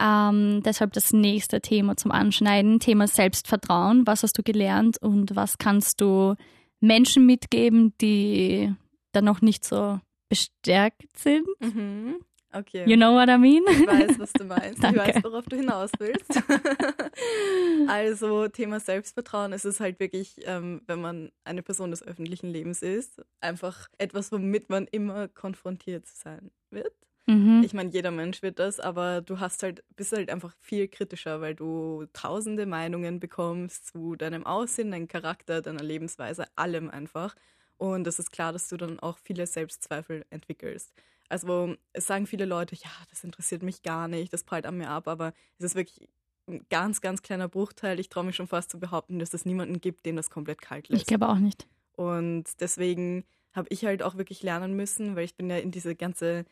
Ähm, 0.00 0.62
deshalb 0.62 0.92
das 0.92 1.12
nächste 1.12 1.60
Thema 1.60 1.96
zum 1.96 2.12
Anschneiden, 2.12 2.78
Thema 2.78 3.08
Selbstvertrauen. 3.08 4.06
Was 4.06 4.22
hast 4.22 4.38
du 4.38 4.42
gelernt 4.42 4.98
und 5.02 5.34
was 5.34 5.58
kannst 5.58 6.00
du 6.00 6.36
Menschen 6.80 7.26
mitgeben, 7.26 7.94
die 8.00 8.72
da 9.12 9.22
noch 9.22 9.40
nicht 9.40 9.64
so 9.64 9.98
bestärkt 10.28 11.02
sind? 11.16 11.46
Mhm. 11.60 12.16
Okay. 12.52 12.84
You 12.86 12.96
know 12.96 13.12
what 13.12 13.28
I 13.28 13.36
mean? 13.36 13.62
Ich 13.70 13.86
weiß, 13.86 14.18
was 14.18 14.32
du 14.32 14.44
meinst. 14.44 14.82
Ich 14.82 14.96
weiß, 14.96 15.22
worauf 15.22 15.44
du 15.46 15.56
hinaus 15.56 15.90
willst. 15.98 16.30
also 17.88 18.48
Thema 18.48 18.80
Selbstvertrauen 18.80 19.52
ist 19.52 19.66
es 19.66 19.80
halt 19.80 20.00
wirklich, 20.00 20.36
ähm, 20.44 20.80
wenn 20.86 21.00
man 21.00 21.30
eine 21.44 21.62
Person 21.62 21.90
des 21.90 22.02
öffentlichen 22.02 22.48
Lebens 22.48 22.80
ist, 22.80 23.20
einfach 23.40 23.88
etwas, 23.98 24.32
womit 24.32 24.70
man 24.70 24.86
immer 24.86 25.28
konfrontiert 25.28 26.06
sein 26.06 26.50
wird. 26.70 26.94
Mhm. 27.28 27.62
Ich 27.62 27.74
meine, 27.74 27.90
jeder 27.90 28.10
Mensch 28.10 28.40
wird 28.40 28.58
das, 28.58 28.80
aber 28.80 29.20
du 29.20 29.38
hast 29.38 29.62
halt, 29.62 29.84
bist 29.96 30.12
halt 30.12 30.30
einfach 30.30 30.54
viel 30.60 30.88
kritischer, 30.88 31.42
weil 31.42 31.54
du 31.54 32.06
tausende 32.14 32.64
Meinungen 32.64 33.20
bekommst 33.20 33.86
zu 33.86 34.16
deinem 34.16 34.46
Aussehen, 34.46 34.90
deinem 34.90 35.08
Charakter, 35.08 35.60
deiner 35.60 35.82
Lebensweise, 35.82 36.46
allem 36.56 36.88
einfach. 36.88 37.34
Und 37.76 38.06
es 38.06 38.18
ist 38.18 38.32
klar, 38.32 38.52
dass 38.52 38.68
du 38.68 38.78
dann 38.78 38.98
auch 38.98 39.18
viele 39.18 39.46
Selbstzweifel 39.46 40.24
entwickelst. 40.30 40.94
Also 41.28 41.76
es 41.92 42.06
sagen 42.06 42.26
viele 42.26 42.46
Leute, 42.46 42.74
ja, 42.74 42.90
das 43.10 43.22
interessiert 43.22 43.62
mich 43.62 43.82
gar 43.82 44.08
nicht, 44.08 44.32
das 44.32 44.44
prallt 44.44 44.64
an 44.64 44.78
mir 44.78 44.88
ab, 44.88 45.06
aber 45.06 45.34
es 45.58 45.66
ist 45.66 45.74
wirklich 45.74 46.08
ein 46.48 46.64
ganz, 46.70 47.02
ganz 47.02 47.20
kleiner 47.20 47.48
Bruchteil. 47.48 48.00
Ich 48.00 48.08
traue 48.08 48.24
mich 48.24 48.36
schon 48.36 48.48
fast 48.48 48.70
zu 48.70 48.80
behaupten, 48.80 49.18
dass 49.18 49.34
es 49.34 49.44
niemanden 49.44 49.82
gibt, 49.82 50.06
den 50.06 50.16
das 50.16 50.30
komplett 50.30 50.62
kalt 50.62 50.88
lässt. 50.88 51.02
Ich 51.02 51.06
glaube 51.06 51.28
auch 51.28 51.38
nicht. 51.38 51.68
Und 51.92 52.44
deswegen 52.60 53.24
habe 53.52 53.68
ich 53.70 53.84
halt 53.84 54.02
auch 54.02 54.16
wirklich 54.16 54.42
lernen 54.42 54.74
müssen, 54.74 55.14
weil 55.14 55.24
ich 55.24 55.36
bin 55.36 55.50
ja 55.50 55.58
in 55.58 55.70
diese 55.70 55.94
ganze 55.94 56.46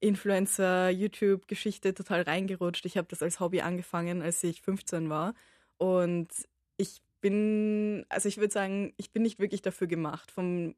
Influencer-YouTube-Geschichte 0.00 1.94
total 1.94 2.22
reingerutscht. 2.22 2.86
Ich 2.86 2.96
habe 2.96 3.08
das 3.08 3.22
als 3.22 3.40
Hobby 3.40 3.60
angefangen, 3.60 4.22
als 4.22 4.42
ich 4.44 4.62
15 4.62 5.08
war. 5.10 5.34
Und 5.76 6.28
ich 6.76 7.02
bin, 7.20 8.04
also 8.08 8.28
ich 8.28 8.38
würde 8.38 8.52
sagen, 8.52 8.92
ich 8.96 9.10
bin 9.10 9.22
nicht 9.22 9.38
wirklich 9.38 9.62
dafür 9.62 9.86
gemacht. 9.86 10.30
Vom 10.30 10.74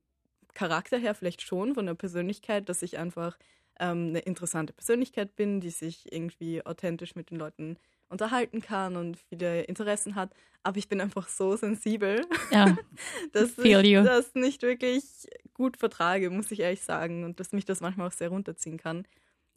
Charakter 0.54 0.98
her 0.98 1.14
vielleicht 1.14 1.42
schon, 1.42 1.74
von 1.74 1.86
der 1.86 1.94
Persönlichkeit, 1.94 2.68
dass 2.68 2.82
ich 2.82 2.98
einfach 2.98 3.38
ähm, 3.78 4.08
eine 4.08 4.20
interessante 4.20 4.72
Persönlichkeit 4.72 5.36
bin, 5.36 5.60
die 5.60 5.70
sich 5.70 6.12
irgendwie 6.12 6.64
authentisch 6.64 7.14
mit 7.14 7.30
den 7.30 7.38
Leuten 7.38 7.76
unterhalten 8.10 8.60
kann 8.60 8.96
und 8.96 9.16
viele 9.28 9.62
Interessen 9.62 10.14
hat. 10.14 10.30
Aber 10.62 10.76
ich 10.76 10.88
bin 10.88 11.00
einfach 11.00 11.28
so 11.28 11.56
sensibel, 11.56 12.26
Ja, 12.50 12.76
dass 13.32 13.52
Feel 13.52 13.80
ich 13.84 13.92
you. 13.92 14.02
das 14.02 14.34
nicht 14.34 14.62
wirklich 14.62 15.04
gut 15.54 15.78
vertrage, 15.78 16.28
muss 16.28 16.50
ich 16.50 16.60
ehrlich 16.60 16.82
sagen. 16.82 17.24
Und 17.24 17.40
dass 17.40 17.52
mich 17.52 17.64
das 17.64 17.80
manchmal 17.80 18.08
auch 18.08 18.12
sehr 18.12 18.28
runterziehen 18.28 18.76
kann. 18.76 19.06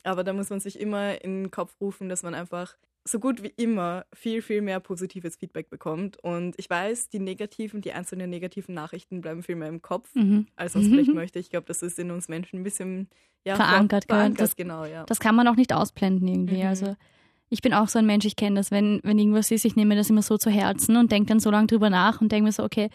Aber 0.04 0.24
da 0.24 0.32
muss 0.34 0.50
man 0.50 0.60
sich 0.62 0.80
immer 0.80 1.22
in 1.24 1.44
den 1.44 1.52
Kopf 1.52 1.76
rufen, 1.82 2.08
dass 2.10 2.24
man 2.24 2.34
einfach 2.34 2.78
so 3.06 3.20
gut 3.20 3.44
wie 3.44 3.52
immer 3.58 4.06
viel, 4.14 4.42
viel 4.42 4.62
mehr 4.62 4.80
positives 4.80 5.36
Feedback 5.36 5.70
bekommt. 5.70 6.18
Und 6.24 6.56
ich 6.58 6.70
weiß, 6.70 7.10
die 7.10 7.20
negativen, 7.20 7.82
die 7.82 7.92
einzelnen 7.92 8.30
negativen 8.30 8.74
Nachrichten 8.74 9.20
bleiben 9.20 9.44
viel 9.44 9.56
mehr 9.58 9.68
im 9.68 9.82
Kopf, 9.82 10.10
mhm. 10.16 10.48
als 10.56 10.74
man 10.74 10.84
es 10.84 10.90
vielleicht 10.90 11.14
möchte. 11.14 11.38
Ich 11.40 11.50
glaube, 11.50 11.66
das 11.68 11.82
ist 11.82 12.00
in 12.00 12.12
uns 12.12 12.30
Menschen 12.30 12.60
ein 12.62 12.64
bisschen 12.64 13.10
ja, 13.44 13.58
Verankert, 13.58 14.06
verankert 14.06 14.40
Das- 14.40 14.56
genau, 14.56 14.86
ja. 14.86 15.04
das 15.06 15.20
kann 15.20 15.36
man 15.36 15.50
auch 15.50 15.58
nicht 15.58 15.74
ausblenden 15.74 16.30
irgendwie. 16.30 16.62
Mhm. 16.64 16.68
Also 16.68 16.96
ich 17.50 17.62
bin 17.62 17.74
auch 17.74 17.88
so 17.88 18.00
ein 18.00 18.06
Mensch, 18.06 18.26
ich 18.26 18.36
kenne 18.36 18.60
das, 18.60 18.72
wenn, 18.72 19.00
wenn 19.04 19.20
irgendwas 19.20 19.52
ist, 19.52 19.66
ich 19.66 19.76
nehme 19.76 19.90
mir 19.90 19.96
das 19.96 20.10
immer 20.10 20.22
so 20.22 20.38
zu 20.38 20.50
Herzen 20.50 20.98
und 20.98 21.12
denke 21.12 21.28
dann 21.28 21.40
so 21.40 21.52
lange 21.52 21.68
drüber 21.68 21.90
nach 21.90 22.22
und 22.22 22.32
denke 22.32 22.46
mir 22.46 22.52
so, 22.52 22.64
okay, 22.64 22.90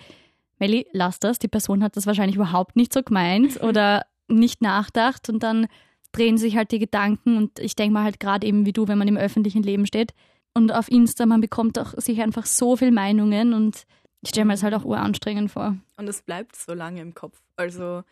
Melli, 0.58 0.86
lass 0.92 1.20
das, 1.20 1.38
die 1.38 1.48
Person 1.48 1.82
hat 1.82 1.96
das 1.96 2.06
wahrscheinlich 2.06 2.36
überhaupt 2.36 2.76
nicht 2.76 2.92
so 2.92 3.02
gemeint 3.02 3.60
oder 3.62 4.04
nicht 4.26 4.60
nachdacht 4.60 5.28
und 5.28 5.42
dann 5.42 5.68
drehen 6.12 6.38
sich 6.38 6.56
halt 6.56 6.72
die 6.72 6.78
Gedanken 6.78 7.36
und 7.36 7.58
ich 7.58 7.76
denke 7.76 7.94
mal 7.94 8.04
halt 8.04 8.18
gerade 8.18 8.46
eben 8.46 8.66
wie 8.66 8.72
du, 8.72 8.88
wenn 8.88 8.98
man 8.98 9.08
im 9.08 9.16
öffentlichen 9.16 9.62
Leben 9.62 9.86
steht 9.86 10.12
und 10.54 10.72
auf 10.72 10.90
Insta, 10.90 11.26
man 11.26 11.40
bekommt 11.40 11.78
auch 11.78 11.94
sich 11.96 12.20
einfach 12.20 12.46
so 12.46 12.76
viel 12.76 12.90
Meinungen 12.90 13.52
und 13.52 13.84
ich 14.20 14.30
stelle 14.30 14.46
mir 14.46 14.54
das 14.54 14.62
halt 14.62 14.74
auch 14.74 14.84
uranstrengend 14.84 15.50
vor. 15.50 15.76
Und 15.96 16.08
es 16.08 16.22
bleibt 16.22 16.56
so 16.56 16.74
lange 16.74 17.00
im 17.00 17.14
Kopf. 17.14 17.40
Also 17.56 18.02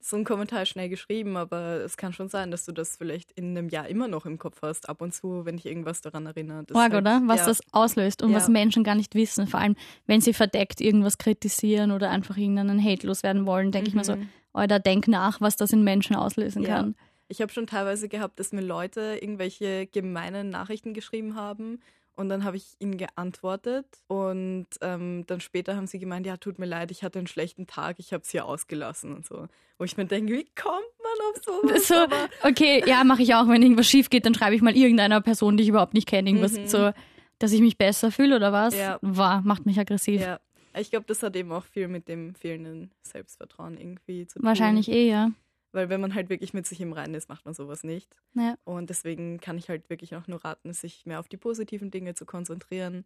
so 0.00 0.16
ein 0.16 0.24
Kommentar 0.24 0.66
schnell 0.66 0.88
geschrieben, 0.88 1.36
aber 1.36 1.80
es 1.84 1.96
kann 1.96 2.12
schon 2.12 2.28
sein, 2.28 2.50
dass 2.50 2.64
du 2.64 2.72
das 2.72 2.96
vielleicht 2.96 3.32
in 3.32 3.56
einem 3.56 3.68
Jahr 3.68 3.88
immer 3.88 4.06
noch 4.08 4.24
im 4.24 4.38
Kopf 4.38 4.62
hast, 4.62 4.88
ab 4.88 5.00
und 5.02 5.12
zu, 5.12 5.44
wenn 5.44 5.56
dich 5.56 5.66
irgendwas 5.66 6.00
daran 6.00 6.26
erinnert. 6.26 6.70
Org, 6.72 6.92
halt- 6.92 6.94
oder? 6.94 7.22
Was 7.26 7.40
ja. 7.40 7.46
das 7.46 7.60
auslöst 7.72 8.22
und 8.22 8.30
Ja. 8.30 8.36
was 8.36 8.48
Menschen 8.48 8.84
gar 8.84 8.94
nicht 8.94 9.14
wissen. 9.16 9.46
Vor 9.48 9.58
allem, 9.60 9.74
wenn 10.06 10.20
sie 10.20 10.32
verdeckt 10.32 10.80
irgendwas 10.80 11.18
kritisieren 11.18 11.90
oder 11.90 12.10
einfach 12.10 12.36
irgendeinen 12.36 12.82
Hate 12.82 13.06
loswerden 13.06 13.46
wollen, 13.46 13.72
denke 13.72 13.88
ich 13.88 13.94
mir 13.94 14.04
so, 14.04 14.16
Mhm. 14.16 14.28
Alter, 14.52 14.78
denk 14.78 15.08
nach, 15.08 15.40
was 15.40 15.56
das 15.56 15.72
in 15.72 15.82
Menschen 15.82 16.14
auslösen 16.16 16.62
Ja. 16.62 16.68
kann. 16.76 16.94
Ich 17.28 17.42
habe 17.42 17.52
schon 17.52 17.66
teilweise 17.66 18.08
gehabt, 18.08 18.38
dass 18.38 18.52
mir 18.52 18.60
Leute 18.62 19.18
irgendwelche 19.20 19.86
gemeinen 19.88 20.48
Nachrichten 20.50 20.94
geschrieben 20.94 21.34
haben 21.34 21.80
Und 22.16 22.28
dann 22.30 22.44
habe 22.44 22.56
ich 22.56 22.64
ihnen 22.78 22.96
geantwortet 22.96 23.84
und 24.08 24.66
ähm, 24.80 25.24
dann 25.26 25.40
später 25.40 25.76
haben 25.76 25.86
sie 25.86 25.98
gemeint, 25.98 26.24
ja, 26.26 26.38
tut 26.38 26.58
mir 26.58 26.64
leid, 26.64 26.90
ich 26.90 27.02
hatte 27.04 27.18
einen 27.18 27.26
schlechten 27.28 27.66
Tag, 27.66 27.96
ich 27.98 28.12
habe 28.14 28.22
es 28.22 28.30
hier 28.30 28.46
ausgelassen 28.46 29.14
und 29.14 29.26
so. 29.26 29.48
Wo 29.78 29.84
ich 29.84 29.98
mir 29.98 30.06
denke, 30.06 30.32
wie 30.32 30.46
kommt 30.54 30.92
man 31.02 31.28
auf 31.30 31.44
sowas? 31.44 31.86
So, 31.88 31.94
Aber 31.94 32.28
okay, 32.42 32.82
ja, 32.86 33.04
mache 33.04 33.20
ich 33.22 33.34
auch. 33.34 33.46
Wenn 33.48 33.60
irgendwas 33.62 33.86
schief 33.86 34.08
geht, 34.08 34.24
dann 34.24 34.34
schreibe 34.34 34.54
ich 34.54 34.62
mal 34.62 34.74
irgendeiner 34.74 35.20
Person, 35.20 35.58
die 35.58 35.64
ich 35.64 35.68
überhaupt 35.68 35.92
nicht 35.92 36.08
kenne, 36.08 36.30
irgendwas 36.30 36.52
Mhm. 36.52 36.66
so, 36.68 36.90
dass 37.38 37.52
ich 37.52 37.60
mich 37.60 37.76
besser 37.76 38.10
fühle 38.10 38.36
oder 38.36 38.50
was. 38.50 38.74
Ja. 38.74 38.98
War, 39.02 39.42
macht 39.42 39.66
mich 39.66 39.78
aggressiv. 39.78 40.22
ja, 40.22 40.40
ich 40.78 40.90
glaube, 40.90 41.04
das 41.06 41.22
hat 41.22 41.36
eben 41.36 41.52
auch 41.52 41.64
viel 41.64 41.86
mit 41.88 42.08
dem 42.08 42.34
fehlenden 42.34 42.90
Selbstvertrauen 43.02 43.76
irgendwie 43.76 44.26
zu 44.26 44.38
tun. 44.38 44.46
Wahrscheinlich 44.48 44.90
eh, 44.90 45.06
ja. 45.10 45.30
Weil 45.72 45.88
wenn 45.88 46.00
man 46.00 46.14
halt 46.14 46.28
wirklich 46.30 46.54
mit 46.54 46.66
sich 46.66 46.80
im 46.80 46.92
Reinen 46.92 47.14
ist, 47.14 47.28
macht 47.28 47.44
man 47.44 47.54
sowas 47.54 47.84
nicht. 47.84 48.16
ja. 48.34 48.56
Und 48.64 48.90
deswegen 48.90 49.38
kann 49.40 49.58
ich 49.58 49.68
halt 49.68 49.90
wirklich 49.90 50.14
auch 50.16 50.26
nur 50.26 50.44
raten, 50.44 50.72
sich 50.72 51.06
mehr 51.06 51.20
auf 51.20 51.28
die 51.28 51.36
positiven 51.36 51.90
Dinge 51.90 52.14
zu 52.14 52.24
konzentrieren 52.24 53.04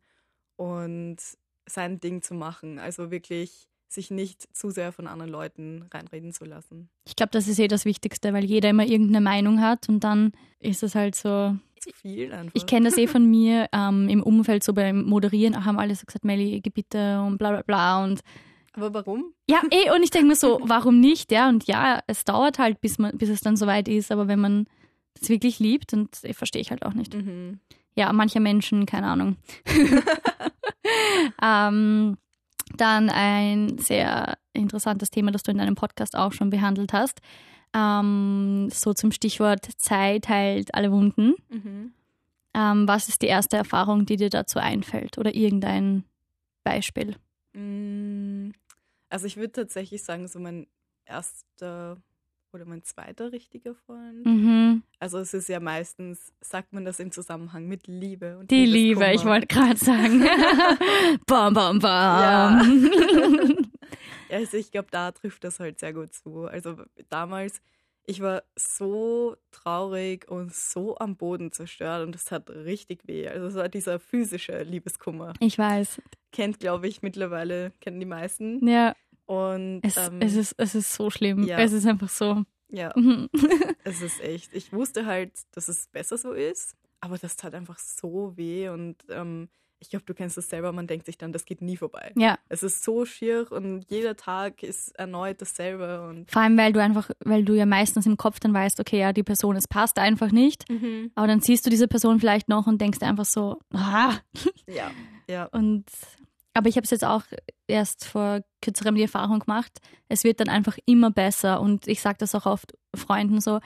und 0.56 1.18
sein 1.66 2.00
Ding 2.00 2.22
zu 2.22 2.34
machen. 2.34 2.78
Also 2.78 3.10
wirklich 3.10 3.68
sich 3.92 4.10
nicht 4.10 4.54
zu 4.56 4.70
sehr 4.70 4.92
von 4.92 5.06
anderen 5.06 5.32
Leuten 5.32 5.86
reinreden 5.92 6.32
zu 6.32 6.44
lassen. 6.44 6.88
Ich 7.06 7.16
glaube, 7.16 7.30
das 7.32 7.48
ist 7.48 7.58
eh 7.58 7.68
das 7.68 7.84
Wichtigste, 7.84 8.32
weil 8.32 8.44
jeder 8.44 8.70
immer 8.70 8.84
irgendeine 8.84 9.20
Meinung 9.20 9.60
hat 9.60 9.88
und 9.88 10.04
dann 10.04 10.32
ist 10.60 10.82
es 10.82 10.94
halt 10.94 11.14
so. 11.14 11.56
Zu 11.80 11.90
viel 11.92 12.32
einfach. 12.32 12.54
Ich 12.54 12.66
kenne 12.66 12.88
das 12.88 12.98
eh 12.98 13.06
von 13.06 13.28
mir 13.28 13.68
ähm, 13.72 14.08
im 14.08 14.22
Umfeld, 14.22 14.62
so 14.62 14.74
beim 14.74 15.02
Moderieren 15.04 15.64
haben 15.64 15.78
alle 15.78 15.94
so 15.94 16.04
gesagt, 16.06 16.24
Melli, 16.24 16.60
geh 16.60 16.70
bitte 16.70 17.20
und 17.22 17.38
bla 17.38 17.50
bla 17.50 17.62
bla 17.62 18.04
und 18.04 18.20
Aber 18.72 18.94
warum? 18.94 19.34
ja, 19.48 19.62
eh, 19.70 19.90
und 19.90 20.02
ich 20.02 20.10
denke 20.10 20.28
mir 20.28 20.36
so, 20.36 20.60
warum 20.64 21.00
nicht, 21.00 21.32
ja, 21.32 21.48
und 21.48 21.66
ja, 21.66 22.00
es 22.06 22.24
dauert 22.24 22.58
halt, 22.58 22.80
bis 22.80 22.98
man, 22.98 23.16
bis 23.16 23.28
es 23.28 23.40
dann 23.40 23.56
soweit 23.56 23.88
ist, 23.88 24.12
aber 24.12 24.28
wenn 24.28 24.40
man 24.40 24.66
das 25.18 25.28
wirklich 25.28 25.58
liebt, 25.58 25.92
und 25.92 26.10
eh, 26.22 26.32
verstehe 26.32 26.62
ich 26.62 26.70
halt 26.70 26.84
auch 26.84 26.94
nicht. 26.94 27.14
Mhm. 27.14 27.60
Ja, 27.96 28.12
manche 28.12 28.40
Menschen, 28.40 28.86
keine 28.86 29.08
Ahnung. 29.08 29.36
ähm, 31.42 32.16
dann 32.76 33.10
ein 33.10 33.78
sehr 33.78 34.38
interessantes 34.52 35.10
Thema, 35.10 35.32
das 35.32 35.42
du 35.42 35.50
in 35.50 35.58
deinem 35.58 35.74
Podcast 35.74 36.16
auch 36.16 36.32
schon 36.32 36.50
behandelt 36.50 36.92
hast. 36.92 37.20
Ähm, 37.74 38.68
so 38.72 38.94
zum 38.94 39.12
Stichwort 39.12 39.66
Zeit 39.76 40.28
heilt 40.28 40.74
alle 40.74 40.92
Wunden. 40.92 41.34
Mhm. 41.50 41.92
Ähm, 42.54 42.88
was 42.88 43.08
ist 43.08 43.22
die 43.22 43.26
erste 43.26 43.56
Erfahrung, 43.56 44.06
die 44.06 44.16
dir 44.16 44.30
dazu 44.30 44.58
einfällt? 44.58 45.18
Oder 45.18 45.34
irgendein 45.34 46.04
Beispiel? 46.64 47.16
Mm, 47.52 48.50
Also 49.10 49.26
ich 49.26 49.36
würde 49.36 49.52
tatsächlich 49.52 50.02
sagen, 50.02 50.28
so 50.28 50.38
mein 50.38 50.66
erster 51.04 51.98
oder 52.52 52.64
mein 52.64 52.82
zweiter 52.82 53.32
richtiger 53.32 53.74
Freund. 53.74 54.24
Mhm. 54.24 54.82
Also 54.98 55.18
es 55.18 55.34
ist 55.34 55.48
ja 55.48 55.60
meistens, 55.60 56.32
sagt 56.40 56.72
man 56.72 56.84
das 56.84 56.98
im 57.00 57.12
Zusammenhang 57.12 57.66
mit 57.66 57.86
Liebe. 57.86 58.38
Und 58.38 58.50
Die 58.50 58.66
Liebe, 58.66 59.12
ich 59.12 59.24
wollte 59.24 59.46
gerade 59.46 59.76
sagen. 59.76 60.24
bam, 61.26 61.54
bam, 61.54 61.78
bam. 61.78 62.90
Ja, 64.28 64.36
also 64.36 64.56
ich 64.56 64.70
glaube, 64.70 64.88
da 64.90 65.12
trifft 65.12 65.44
das 65.44 65.60
halt 65.60 65.78
sehr 65.78 65.92
gut 65.92 66.12
zu. 66.14 66.46
Also 66.46 66.76
damals, 67.08 67.60
ich 68.06 68.20
war 68.20 68.42
so 68.56 69.36
traurig 69.50 70.28
und 70.28 70.52
so 70.54 70.96
am 70.98 71.16
Boden 71.16 71.52
zerstört 71.52 72.06
und 72.06 72.14
es 72.16 72.30
hat 72.32 72.50
richtig 72.50 73.06
weh. 73.06 73.28
Also 73.28 73.46
es 73.46 73.54
war 73.54 73.68
dieser 73.68 74.00
physische 74.00 74.62
Liebeskummer. 74.62 75.34
Ich 75.40 75.58
weiß. 75.58 76.00
Kennt, 76.32 76.58
glaube 76.60 76.88
ich, 76.88 77.02
mittlerweile, 77.02 77.72
kennen 77.80 78.00
die 78.00 78.06
meisten. 78.06 78.66
Ja, 78.66 78.94
Und 79.26 79.80
es, 79.82 79.96
ähm, 79.96 80.20
es, 80.20 80.34
ist, 80.34 80.54
es 80.58 80.74
ist 80.74 80.92
so 80.92 81.10
schlimm. 81.10 81.44
ja. 81.44 81.58
Es 81.58 81.72
ist 81.72 81.86
einfach 81.86 82.08
so. 82.08 82.44
ja, 82.68 82.92
Mhm. 82.96 83.28
es 83.84 84.00
ist 84.02 84.20
echt. 84.20 84.52
Ich 84.54 84.72
wusste 84.72 85.06
halt, 85.06 85.32
dass 85.52 85.68
es 85.68 85.86
besser 85.88 86.18
so 86.18 86.32
ist, 86.32 86.74
aber 87.00 87.16
das 87.18 87.36
tat 87.36 87.54
einfach 87.54 87.78
so 87.78 88.36
weh 88.36 88.68
und 88.68 88.96
ähm, 89.08 89.48
ich 89.80 89.90
glaube, 89.90 90.04
du 90.04 90.14
kennst 90.14 90.36
das 90.36 90.48
selber, 90.48 90.72
man 90.72 90.86
denkt 90.86 91.06
sich 91.06 91.18
dann, 91.18 91.32
das 91.32 91.44
geht 91.44 91.62
nie 91.62 91.76
vorbei. 91.76 92.12
ja, 92.16 92.38
Es 92.48 92.62
ist 92.62 92.84
so 92.84 93.04
schier 93.04 93.50
und 93.50 93.86
jeder 93.88 94.16
Tag 94.16 94.62
ist 94.62 94.96
erneut 94.98 95.40
dasselbe 95.40 96.06
und 96.06 96.30
vor 96.30 96.42
allem, 96.42 96.56
weil 96.56 96.72
du 96.72 96.80
einfach, 96.80 97.10
weil 97.20 97.44
du 97.44 97.54
ja 97.54 97.66
meistens 97.66 98.06
im 98.06 98.16
Kopf 98.16 98.40
dann 98.40 98.52
weißt, 98.52 98.78
okay, 98.78 99.00
ja, 99.00 99.12
die 99.12 99.22
Person, 99.22 99.56
es 99.56 99.66
passt 99.66 99.98
einfach 99.98 100.30
nicht. 100.30 100.64
Aber 101.14 101.26
dann 101.26 101.40
siehst 101.40 101.64
du 101.66 101.70
diese 101.70 101.88
Person 101.88 102.20
vielleicht 102.20 102.48
noch 102.48 102.66
und 102.66 102.80
denkst 102.80 103.00
einfach 103.00 103.24
so, 103.24 103.58
ah. 103.72 104.14
ja, 104.66 104.90
ja. 105.28 105.44
Und 105.46 105.86
aber 106.52 106.68
ich 106.68 106.76
habe 106.76 106.84
es 106.84 106.90
jetzt 106.90 107.04
auch 107.04 107.22
erst 107.68 108.04
vor 108.04 108.40
kürzerem 108.60 108.96
die 108.96 109.02
Erfahrung 109.02 109.38
gemacht. 109.38 109.78
Es 110.08 110.24
wird 110.24 110.40
dann 110.40 110.48
einfach 110.48 110.76
immer 110.84 111.10
besser 111.10 111.60
und 111.60 111.86
ich 111.86 112.00
sage 112.00 112.18
das 112.18 112.34
auch 112.34 112.46
oft 112.46 112.76
Freunden 112.94 113.40
so. 113.40 113.60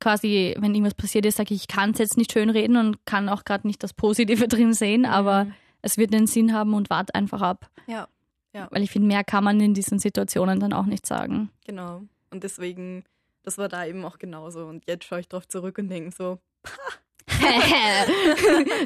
Quasi, 0.00 0.54
wenn 0.58 0.74
irgendwas 0.74 0.94
passiert 0.94 1.26
ist, 1.26 1.36
sage 1.36 1.54
ich, 1.54 1.62
ich 1.62 1.68
kann 1.68 1.90
es 1.90 1.98
jetzt 1.98 2.16
nicht 2.16 2.32
schönreden 2.32 2.76
und 2.76 3.04
kann 3.06 3.28
auch 3.28 3.44
gerade 3.44 3.66
nicht 3.66 3.82
das 3.82 3.92
Positive 3.92 4.48
drin 4.48 4.72
sehen, 4.72 5.04
aber 5.06 5.44
Mhm. 5.44 5.54
es 5.82 5.98
wird 5.98 6.14
einen 6.14 6.26
Sinn 6.26 6.52
haben 6.54 6.74
und 6.74 6.90
wart 6.90 7.14
einfach 7.14 7.42
ab. 7.42 7.70
Ja, 7.86 8.08
Weil 8.70 8.82
ich 8.82 8.90
finde, 8.90 9.06
mehr 9.06 9.22
kann 9.22 9.44
man 9.44 9.60
in 9.60 9.74
diesen 9.74 10.00
Situationen 10.00 10.58
dann 10.58 10.72
auch 10.72 10.86
nicht 10.86 11.06
sagen. 11.06 11.50
genau. 11.64 12.02
Und 12.32 12.42
deswegen, 12.44 13.04
das 13.44 13.58
war 13.58 13.68
da 13.68 13.84
eben 13.86 14.04
auch 14.04 14.18
genauso. 14.18 14.66
Und 14.66 14.84
jetzt 14.88 15.04
schaue 15.04 15.20
ich 15.20 15.28
drauf 15.28 15.46
zurück 15.46 15.78
und 15.78 15.88
denke 15.88 16.10
so, 16.16 16.38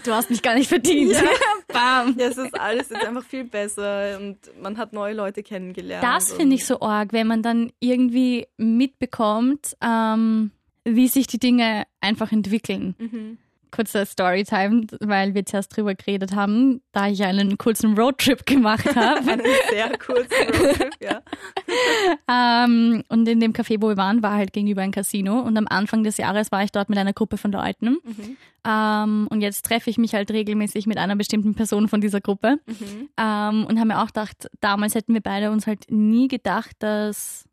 du 0.04 0.12
hast 0.12 0.30
mich 0.30 0.42
gar 0.42 0.54
nicht 0.54 0.68
verdient. 0.68 1.12
Ja. 1.12 1.22
Bam. 1.68 2.14
ja, 2.18 2.26
es 2.28 2.38
ist 2.38 2.58
alles 2.58 2.90
jetzt 2.90 3.04
einfach 3.04 3.24
viel 3.24 3.44
besser 3.44 4.18
und 4.20 4.38
man 4.62 4.78
hat 4.78 4.92
neue 4.92 5.14
Leute 5.14 5.42
kennengelernt. 5.42 6.04
Das 6.04 6.32
finde 6.32 6.54
ich 6.56 6.64
so 6.66 6.80
arg, 6.80 7.12
wenn 7.12 7.26
man 7.26 7.42
dann 7.42 7.72
irgendwie 7.80 8.46
mitbekommt, 8.56 9.76
ähm, 9.82 10.50
wie 10.84 11.08
sich 11.08 11.26
die 11.26 11.38
Dinge 11.38 11.84
einfach 12.00 12.32
entwickeln. 12.32 12.94
Mhm. 12.98 13.38
Kurzer 13.70 14.06
Storytime, 14.06 14.86
weil 15.00 15.34
wir 15.34 15.44
zuerst 15.44 15.76
drüber 15.76 15.96
geredet 15.96 16.32
haben, 16.32 16.80
da 16.92 17.08
ich 17.08 17.24
einen 17.24 17.58
kurzen 17.58 17.98
Roadtrip 17.98 18.46
gemacht 18.46 18.86
habe. 18.94 19.32
Einen 19.32 19.42
sehr 19.68 19.98
kurzen 19.98 20.60
Roadtrip, 20.60 20.94
ja. 21.00 21.22
ähm, 22.64 23.02
und 23.08 23.28
in 23.28 23.40
dem 23.40 23.52
Café, 23.52 23.82
wo 23.82 23.88
wir 23.88 23.96
waren, 23.96 24.22
war 24.22 24.34
halt 24.34 24.52
gegenüber 24.52 24.82
ein 24.82 24.92
Casino. 24.92 25.40
Und 25.40 25.56
am 25.56 25.66
Anfang 25.68 26.04
des 26.04 26.18
Jahres 26.18 26.52
war 26.52 26.62
ich 26.62 26.70
dort 26.70 26.88
mit 26.88 26.98
einer 26.98 27.12
Gruppe 27.12 27.36
von 27.36 27.50
Leuten. 27.50 27.98
Mhm. 28.04 28.36
Ähm, 28.64 29.26
und 29.30 29.40
jetzt 29.40 29.64
treffe 29.64 29.90
ich 29.90 29.98
mich 29.98 30.14
halt 30.14 30.30
regelmäßig 30.30 30.86
mit 30.86 30.98
einer 30.98 31.16
bestimmten 31.16 31.54
Person 31.56 31.88
von 31.88 32.00
dieser 32.00 32.20
Gruppe. 32.20 32.60
Mhm. 32.66 33.08
Ähm, 33.16 33.66
und 33.66 33.80
haben 33.80 33.88
mir 33.88 34.00
auch 34.00 34.06
gedacht, 34.06 34.48
damals 34.60 34.94
hätten 34.94 35.14
wir 35.14 35.20
beide 35.20 35.50
uns 35.50 35.66
halt 35.66 35.90
nie 35.90 36.28
gedacht, 36.28 36.76
dass 36.78 37.44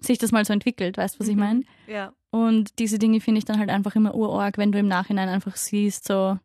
sich 0.00 0.18
das 0.18 0.32
mal 0.32 0.44
so 0.44 0.52
entwickelt. 0.52 0.96
Weißt 0.98 1.16
du, 1.16 1.20
was 1.20 1.28
ich 1.28 1.34
Mhm. 1.36 1.40
meine? 1.40 1.62
Ja, 1.86 2.12
Und 2.30 2.78
diese 2.78 2.98
Dinge 2.98 3.20
finde 3.20 3.38
ich 3.38 3.44
dann 3.44 3.58
halt 3.58 3.70
einfach 3.70 3.94
immer 3.96 4.14
urorg, 4.14 4.58
wenn 4.58 4.72
du 4.72 4.78
im 4.78 4.88
Nachhinein 4.88 5.28
einfach 5.28 5.56
siehst, 5.56 6.06
so, 6.06 6.38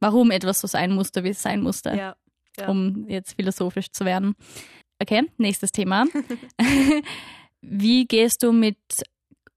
warum 0.00 0.30
etwas 0.30 0.60
so 0.60 0.66
sein 0.66 0.92
musste, 0.92 1.22
wie 1.24 1.28
es 1.30 1.40
sein 1.42 1.62
musste, 1.62 1.90
ja. 1.90 2.16
ja. 2.58 2.68
um 2.68 3.08
jetzt 3.08 3.34
philosophisch 3.34 3.90
zu 3.92 4.04
werden. 4.04 4.34
Okay, 4.98 5.22
nächstes 5.38 5.72
Thema. 5.72 6.06
wie 7.60 8.06
gehst 8.06 8.42
du 8.42 8.52
mit 8.52 8.78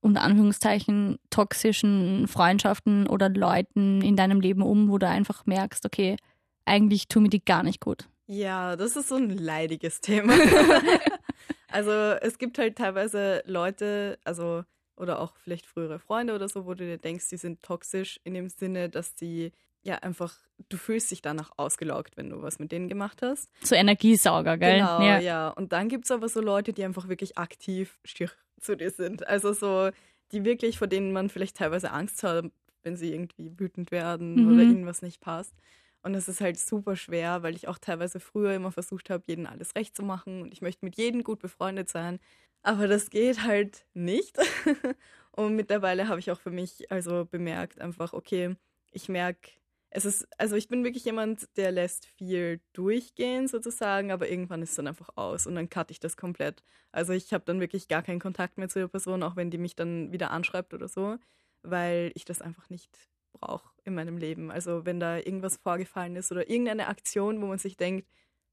unter 0.00 0.22
Anführungszeichen 0.22 1.18
toxischen 1.28 2.26
Freundschaften 2.28 3.06
oder 3.06 3.28
Leuten 3.28 4.00
in 4.02 4.16
deinem 4.16 4.40
Leben 4.40 4.62
um, 4.62 4.88
wo 4.90 4.98
du 4.98 5.06
einfach 5.08 5.44
merkst, 5.46 5.84
okay, 5.84 6.16
eigentlich 6.64 7.08
tun 7.08 7.24
mir 7.24 7.28
die 7.30 7.44
gar 7.44 7.62
nicht 7.62 7.80
gut. 7.80 8.08
Ja, 8.26 8.76
das 8.76 8.96
ist 8.96 9.08
so 9.08 9.16
ein 9.16 9.28
leidiges 9.30 10.00
Thema. 10.00 10.32
also 11.70 11.90
es 11.90 12.38
gibt 12.38 12.58
halt 12.58 12.76
teilweise 12.76 13.42
Leute, 13.46 14.18
also 14.24 14.64
oder 14.96 15.20
auch 15.20 15.34
vielleicht 15.36 15.66
frühere 15.66 15.98
Freunde 15.98 16.34
oder 16.34 16.48
so, 16.48 16.66
wo 16.66 16.74
du 16.74 16.84
dir 16.84 16.98
denkst, 16.98 17.28
die 17.30 17.36
sind 17.38 17.62
toxisch 17.62 18.20
in 18.24 18.34
dem 18.34 18.48
Sinne, 18.50 18.90
dass 18.90 19.14
die 19.14 19.52
ja 19.82 19.94
einfach, 19.96 20.36
du 20.68 20.76
fühlst 20.76 21.10
dich 21.10 21.22
danach 21.22 21.52
ausgelaugt, 21.56 22.18
wenn 22.18 22.28
du 22.28 22.42
was 22.42 22.58
mit 22.58 22.70
denen 22.70 22.88
gemacht 22.88 23.22
hast. 23.22 23.48
So 23.62 23.74
Energiesauger, 23.74 24.58
gell? 24.58 24.78
Genau, 24.80 25.00
ja. 25.18 25.48
Und 25.48 25.72
dann 25.72 25.88
gibt 25.88 26.04
es 26.04 26.10
aber 26.10 26.28
so 26.28 26.42
Leute, 26.42 26.74
die 26.74 26.84
einfach 26.84 27.08
wirklich 27.08 27.38
aktiv 27.38 27.98
schier 28.04 28.30
zu 28.60 28.76
dir 28.76 28.90
sind. 28.90 29.26
Also 29.26 29.54
so, 29.54 29.88
die 30.32 30.44
wirklich, 30.44 30.76
vor 30.76 30.86
denen 30.86 31.12
man 31.12 31.30
vielleicht 31.30 31.56
teilweise 31.56 31.92
Angst 31.92 32.22
hat, 32.22 32.44
wenn 32.82 32.96
sie 32.96 33.10
irgendwie 33.12 33.58
wütend 33.58 33.90
werden 33.90 34.42
Mhm. 34.42 34.48
oder 34.52 34.62
ihnen 34.64 34.84
was 34.86 35.00
nicht 35.00 35.20
passt. 35.22 35.54
Und 36.02 36.14
das 36.14 36.28
ist 36.28 36.40
halt 36.40 36.58
super 36.58 36.96
schwer, 36.96 37.42
weil 37.42 37.54
ich 37.54 37.68
auch 37.68 37.78
teilweise 37.78 38.20
früher 38.20 38.54
immer 38.54 38.72
versucht 38.72 39.10
habe, 39.10 39.24
jedem 39.26 39.46
alles 39.46 39.74
recht 39.74 39.94
zu 39.96 40.02
machen 40.02 40.42
und 40.42 40.52
ich 40.52 40.62
möchte 40.62 40.84
mit 40.84 40.96
jedem 40.96 41.22
gut 41.24 41.40
befreundet 41.40 41.88
sein. 41.90 42.18
Aber 42.62 42.88
das 42.88 43.10
geht 43.10 43.42
halt 43.44 43.86
nicht. 43.94 44.38
und 45.32 45.56
mittlerweile 45.56 46.08
habe 46.08 46.20
ich 46.20 46.30
auch 46.30 46.40
für 46.40 46.50
mich 46.50 46.90
also 46.90 47.26
bemerkt, 47.26 47.80
einfach, 47.80 48.12
okay, 48.14 48.56
ich 48.92 49.08
merke, 49.08 49.50
es 49.90 50.04
ist, 50.04 50.26
also 50.38 50.56
ich 50.56 50.68
bin 50.68 50.84
wirklich 50.84 51.04
jemand, 51.04 51.48
der 51.56 51.72
lässt 51.72 52.06
viel 52.06 52.60
durchgehen 52.72 53.48
sozusagen, 53.48 54.12
aber 54.12 54.28
irgendwann 54.30 54.62
ist 54.62 54.70
es 54.70 54.76
dann 54.76 54.86
einfach 54.86 55.10
aus 55.16 55.46
und 55.46 55.54
dann 55.56 55.68
cutte 55.68 55.92
ich 55.92 56.00
das 56.00 56.16
komplett. 56.16 56.62
Also 56.92 57.12
ich 57.12 57.32
habe 57.32 57.44
dann 57.44 57.60
wirklich 57.60 57.88
gar 57.88 58.02
keinen 58.02 58.20
Kontakt 58.20 58.56
mehr 58.56 58.68
zu 58.68 58.78
der 58.78 58.88
Person, 58.88 59.22
auch 59.22 59.36
wenn 59.36 59.50
die 59.50 59.58
mich 59.58 59.74
dann 59.76 60.12
wieder 60.12 60.30
anschreibt 60.30 60.74
oder 60.74 60.88
so, 60.88 61.18
weil 61.62 62.12
ich 62.14 62.24
das 62.24 62.40
einfach 62.40 62.70
nicht 62.70 63.09
brauche 63.40 63.68
in 63.84 63.94
meinem 63.94 64.18
Leben. 64.18 64.50
Also 64.50 64.84
wenn 64.84 65.00
da 65.00 65.16
irgendwas 65.18 65.56
vorgefallen 65.56 66.16
ist 66.16 66.30
oder 66.30 66.48
irgendeine 66.50 66.88
Aktion, 66.88 67.40
wo 67.40 67.46
man 67.46 67.58
sich 67.58 67.76
denkt, 67.76 68.06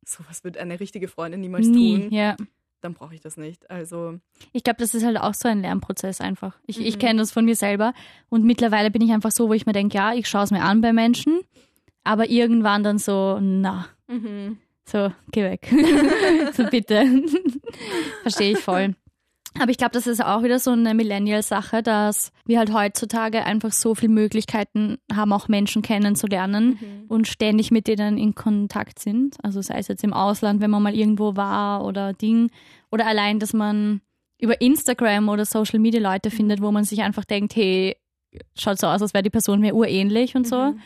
sowas 0.06 0.44
wird 0.44 0.58
eine 0.58 0.79
richtige 0.79 1.08
Freundin 1.08 1.41
niemals 1.41 1.67
Nie, 1.67 2.00
tun, 2.03 2.12
ja. 2.13 2.38
dann 2.82 2.94
brauche 2.94 3.13
ich 3.13 3.22
das 3.22 3.36
nicht. 3.38 3.70
Also 3.70 4.20
Ich 4.53 4.63
glaube, 4.63 4.79
das 4.79 4.94
ist 4.96 5.03
halt 5.03 5.17
auch 5.17 5.34
so 5.34 5.50
ein 5.50 5.62
Lernprozess 5.62 6.22
einfach. 6.22 6.58
Ich, 6.65 6.79
ich 6.79 6.96
Mhm. 6.96 7.00
kenne 7.00 7.20
das 7.20 7.32
von 7.32 7.44
mir 7.46 7.56
selber 7.56 7.94
und 8.29 8.46
mittlerweile 8.46 8.89
bin 8.91 9.01
ich 9.01 9.12
einfach 9.12 9.32
so, 9.32 9.50
wo 9.50 9.53
ich 9.53 9.65
mir 9.65 9.74
denke, 9.74 9.98
ja, 9.98 10.13
ich 10.13 10.27
schaue 10.29 10.44
es 10.44 10.51
mir 10.51 10.62
an 10.62 10.79
bei 10.82 10.94
Menschen, 10.94 11.41
aber 12.06 12.29
irgendwann 12.29 12.84
dann 12.84 12.98
so, 13.00 13.39
na, 13.41 13.88
Mhm. 14.08 14.58
so, 14.86 15.12
geh 15.32 15.44
weg. 15.44 15.67
so 16.53 16.63
bitte. 16.70 17.03
Verstehe 18.22 18.53
ich 18.53 18.60
voll. 18.60 18.96
Aber 19.60 19.72
ich 19.72 19.77
glaube, 19.77 19.92
das 19.94 20.06
ist 20.08 20.24
auch 20.24 20.44
wieder 20.44 20.60
so 20.60 20.72
eine 20.72 20.94
Millennial-Sache, 20.94 21.82
dass 21.82 22.32
wir 22.46 22.60
halt 22.60 22.72
heutzutage 22.74 23.44
einfach 23.44 23.72
so 23.72 23.96
viele 23.96 24.12
Möglichkeiten 24.13 24.98
haben, 25.12 25.34
auch 25.34 25.48
Menschen 25.48 25.82
kennenzulernen 25.82 26.77
Mhm. 26.80 27.06
und 27.08 27.27
ständig 27.27 27.72
mit 27.72 27.88
denen 27.88 28.18
in 28.18 28.36
Kontakt 28.36 29.00
sind. 29.00 29.38
Also 29.44 29.62
sei 29.62 29.80
es 29.80 29.88
jetzt 29.88 30.04
im 30.04 30.13
Ausland, 30.13 30.62
wenn 30.62 30.70
man 30.70 30.84
mal 30.84 30.94
irgendwo 30.96 31.36
war 31.36 31.84
oder 31.86 32.13
Ding. 32.13 32.51
Oder 32.92 33.08
allein, 33.08 33.39
dass 33.39 33.54
man 33.54 34.01
über 34.39 34.62
Instagram 34.62 35.30
oder 35.30 35.46
Social 35.46 35.80
Media 35.80 36.00
Leute 36.00 36.30
findet, 36.30 36.62
wo 36.62 36.72
man 36.72 36.84
sich 36.84 37.01
einfach 37.01 37.25
denkt, 37.25 37.56
hey, 37.56 37.98
schaut 38.56 38.80
so 38.80 38.86
aus, 38.88 39.01
als 39.01 39.13
wäre 39.16 39.24
die 39.24 39.32
Person 39.32 39.60
mir 39.62 39.74
urähnlich 39.75 40.36
und 40.36 40.48
so. 40.48 40.58
Mhm. 40.74 40.80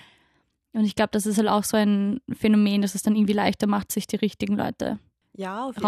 Und 0.74 0.86
ich 0.86 0.96
glaube, 0.96 1.10
das 1.12 1.26
ist 1.26 1.38
halt 1.38 1.50
auch 1.50 1.66
so 1.66 1.76
ein 1.76 2.22
Phänomen, 2.32 2.82
dass 2.82 2.96
es 2.96 3.04
dann 3.04 3.16
irgendwie 3.18 3.34
leichter 3.34 3.68
macht, 3.68 3.92
sich 3.92 4.08
die 4.08 4.16
richtigen 4.16 4.56
Leute 4.56 5.00
Ja, 5.36 5.66
jeden 5.76 5.84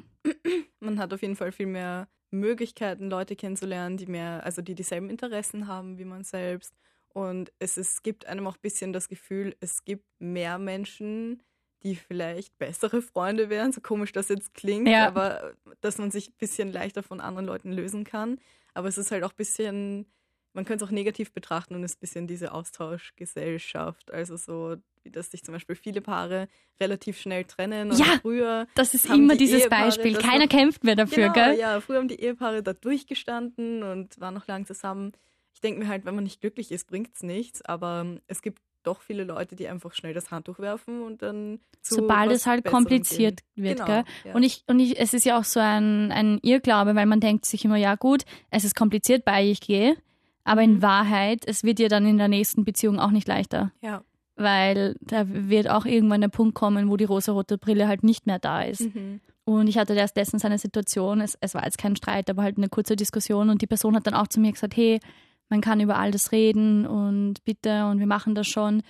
Man 0.80 0.98
hat 0.98 1.12
auf 1.14 1.22
jeden 1.22 1.36
Fall 1.36 1.52
viel 1.52 1.66
mehr 1.66 2.08
Möglichkeiten, 2.30 3.08
Leute 3.08 3.36
kennenzulernen, 3.36 3.96
die 3.96 4.06
mehr, 4.06 4.44
also 4.44 4.62
die 4.62 4.74
dieselben 4.74 5.08
Interessen 5.10 5.66
haben 5.68 5.98
wie 5.98 6.04
man 6.04 6.24
selbst. 6.24 6.74
Und 7.08 7.52
es, 7.58 7.76
es 7.76 8.02
gibt 8.02 8.26
einem 8.26 8.46
auch 8.46 8.56
ein 8.56 8.60
bisschen 8.62 8.92
das 8.92 9.08
Gefühl, 9.08 9.56
es 9.60 9.84
gibt 9.84 10.04
mehr 10.18 10.58
Menschen, 10.58 11.42
die 11.82 11.94
vielleicht 11.94 12.58
bessere 12.58 13.00
Freunde 13.00 13.48
wären, 13.48 13.72
so 13.72 13.80
komisch 13.80 14.12
das 14.12 14.28
jetzt 14.28 14.54
klingt, 14.54 14.88
Ja. 14.88 15.06
aber 15.06 15.54
dass 15.80 15.98
man 15.98 16.10
sich 16.10 16.28
ein 16.30 16.34
bisschen 16.38 16.72
leichter 16.72 17.02
von 17.02 17.20
anderen 17.20 17.46
Leuten 17.46 17.72
lösen 17.72 18.04
kann. 18.04 18.38
Aber 18.74 18.88
es 18.88 18.98
ist 18.98 19.10
halt 19.12 19.24
auch 19.24 19.30
ein 19.30 19.36
bisschen, 19.36 20.06
man 20.52 20.64
könnte 20.64 20.84
es 20.84 20.88
auch 20.88 20.92
negativ 20.92 21.32
betrachten 21.32 21.74
und 21.74 21.84
es 21.84 21.92
ist 21.92 21.98
ein 21.98 22.00
bisschen 22.00 22.26
diese 22.26 22.52
Austauschgesellschaft. 22.52 24.10
Also 24.12 24.36
so, 24.36 24.76
dass 25.10 25.30
sich 25.30 25.44
zum 25.44 25.52
Beispiel 25.54 25.76
viele 25.76 26.00
Paare 26.00 26.48
relativ 26.80 27.18
schnell 27.20 27.44
trennen. 27.44 27.90
Und 27.90 27.98
Ja, 27.98 28.18
früher 28.20 28.66
Das 28.74 28.94
ist 28.94 29.06
immer 29.06 29.34
die 29.34 29.38
dieses 29.44 29.62
Ehepaare 29.62 29.84
Beispiel. 29.86 30.14
Keiner 30.16 30.44
noch- 30.44 30.48
kämpft 30.50 30.84
mehr 30.84 30.96
dafür, 30.96 31.28
genau, 31.30 31.32
gell? 31.32 31.58
ja, 31.58 31.80
früher 31.80 31.98
haben 31.98 32.08
die 32.08 32.20
Ehepaare 32.20 32.62
da 32.62 32.72
durchgestanden 32.72 33.82
und 33.82 34.18
waren 34.20 34.34
noch 34.34 34.46
lang 34.46 34.66
zusammen. 34.66 35.12
Ich 35.54 35.60
denke 35.60 35.80
mir 35.80 35.88
halt, 35.88 36.04
wenn 36.04 36.14
man 36.14 36.24
nicht 36.24 36.40
glücklich 36.40 36.70
ist, 36.70 36.86
bringt 36.88 37.14
es 37.14 37.22
nichts. 37.22 37.62
Aber 37.62 38.04
es 38.26 38.42
gibt 38.42 38.60
doch 38.82 39.00
viele 39.00 39.24
Leute, 39.24 39.56
die 39.56 39.66
einfach 39.68 39.94
schnell 39.94 40.14
das 40.14 40.30
Handtuch 40.30 40.58
werfen 40.60 41.02
und 41.02 41.22
dann 41.22 41.58
zu 41.82 41.96
Sobald 41.96 42.30
es 42.30 42.46
halt 42.46 42.62
Besserem 42.62 42.84
kompliziert 42.84 43.42
gehen. 43.54 43.64
wird, 43.64 43.78
Genau, 43.78 43.86
gell? 43.86 44.04
ja. 44.24 44.34
Und 44.34 44.42
ich, 44.42 44.62
und 44.68 44.78
ich, 44.78 44.98
es 45.00 45.12
ist 45.14 45.24
ja 45.24 45.38
auch 45.38 45.44
so 45.44 45.58
ein, 45.58 46.12
ein 46.12 46.38
Irrglaube, 46.42 46.94
weil 46.94 47.06
man 47.06 47.18
denkt 47.20 47.46
sich 47.46 47.64
immer, 47.64 47.76
ja 47.76 47.94
gut, 47.96 48.24
es 48.50 48.64
ist 48.64 48.76
kompliziert, 48.76 49.24
bei 49.24 49.44
ich 49.44 49.60
gehe. 49.60 49.96
Aber 50.44 50.62
in 50.62 50.74
Mhm. 50.74 50.82
Wahrheit, 50.82 51.42
es 51.46 51.64
wird 51.64 51.80
dir 51.80 51.88
dann 51.88 52.06
in 52.06 52.18
der 52.18 52.28
nächsten 52.28 52.64
Beziehung 52.64 53.00
auch 53.00 53.10
nicht 53.10 53.26
leichter. 53.26 53.72
ja. 53.80 54.02
Weil 54.36 54.96
da 55.00 55.24
wird 55.26 55.68
auch 55.70 55.86
irgendwann 55.86 56.20
der 56.20 56.28
Punkt 56.28 56.54
kommen, 56.54 56.90
wo 56.90 56.96
die 56.96 57.04
rosarote 57.04 57.56
Brille 57.58 57.88
halt 57.88 58.04
nicht 58.04 58.26
mehr 58.26 58.38
da 58.38 58.62
ist. 58.62 58.94
Mhm. 58.94 59.20
Und 59.44 59.68
ich 59.68 59.78
hatte 59.78 59.94
erst 59.94 60.16
letztens 60.16 60.44
eine 60.44 60.58
Situation, 60.58 61.20
es, 61.20 61.38
es 61.40 61.54
war 61.54 61.64
jetzt 61.64 61.78
kein 61.78 61.96
Streit, 61.96 62.28
aber 62.28 62.42
halt 62.42 62.58
eine 62.58 62.68
kurze 62.68 62.96
Diskussion 62.96 63.48
und 63.48 63.62
die 63.62 63.66
Person 63.66 63.94
hat 63.96 64.06
dann 64.06 64.14
auch 64.14 64.26
zu 64.26 64.40
mir 64.40 64.52
gesagt, 64.52 64.76
hey, 64.76 65.00
man 65.48 65.60
kann 65.60 65.80
über 65.80 65.96
alles 65.98 66.32
reden 66.32 66.86
und 66.86 67.44
bitte 67.44 67.86
und 67.86 67.98
wir 68.00 68.06
machen 68.08 68.34
das 68.34 68.48
schon. 68.48 68.82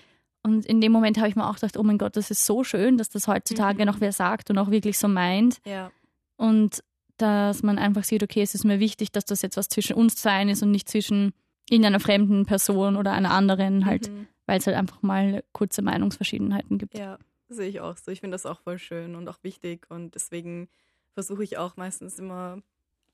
Und 0.43 0.65
in 0.65 0.81
dem 0.81 0.93
Moment 0.93 1.19
habe 1.19 1.29
ich 1.29 1.37
mir 1.37 1.47
auch 1.49 1.57
gedacht, 1.57 1.77
oh 1.77 1.83
mein 1.83 1.99
Gott, 1.99 2.17
das 2.17 2.31
ist 2.31 2.47
so 2.47 2.65
schön, 2.65 2.97
dass 2.97 3.09
das 3.11 3.29
heutzutage 3.29 3.81
Mhm. 3.81 3.87
noch 3.87 4.01
wer 4.01 4.13
sagt 4.13 4.49
und 4.51 4.59
auch 4.59 4.71
wirklich 4.71 4.99
so 4.99 5.09
meint. 5.09 5.59
ja. 5.67 5.91
Und 6.39 6.81
dass 7.19 7.63
man 7.63 7.79
einfach 7.79 8.05
sieht, 8.05 8.23
okay, 8.23 8.43
es 8.43 8.55
ist 8.55 8.65
mir 8.65 8.79
wichtig, 8.79 9.11
dass 9.11 9.25
das 9.25 9.41
jetzt 9.41 9.57
was 9.57 9.69
zwischen 9.69 9.95
uns 9.97 10.21
sein 10.21 10.51
ist 10.51 10.63
und 10.63 10.71
nicht 10.71 10.87
zwischen 10.89 11.33
irgendeiner 11.71 11.99
fremden 12.01 12.45
Person 12.45 12.95
oder 12.97 13.13
einer 13.13 13.31
anderen, 13.31 13.87
halt, 13.87 14.11
Mhm. 14.11 14.27
Weil 14.47 14.59
es 14.59 14.67
halt 14.67 14.77
einfach 14.77 15.03
mal 15.03 15.45
kurze 15.53 15.83
Meinungsverschiedenheiten 15.83 16.79
gibt. 16.79 16.97
Ja, 16.97 17.19
sehe 17.49 17.69
ich 17.69 17.81
auch 17.81 17.97
so. 17.97 18.11
Ich 18.11 18.21
finde 18.21 18.35
das 18.35 18.47
auch 18.47 18.61
voll 18.61 18.79
schön 18.79 19.15
und 19.15 19.29
auch 19.29 19.39
wichtig 19.43 19.87
und 19.91 20.15
deswegen 20.15 20.69
versuche 21.13 21.45
ich 21.45 21.59
auch 21.59 21.77
meistens 21.77 22.19
immer 22.19 22.59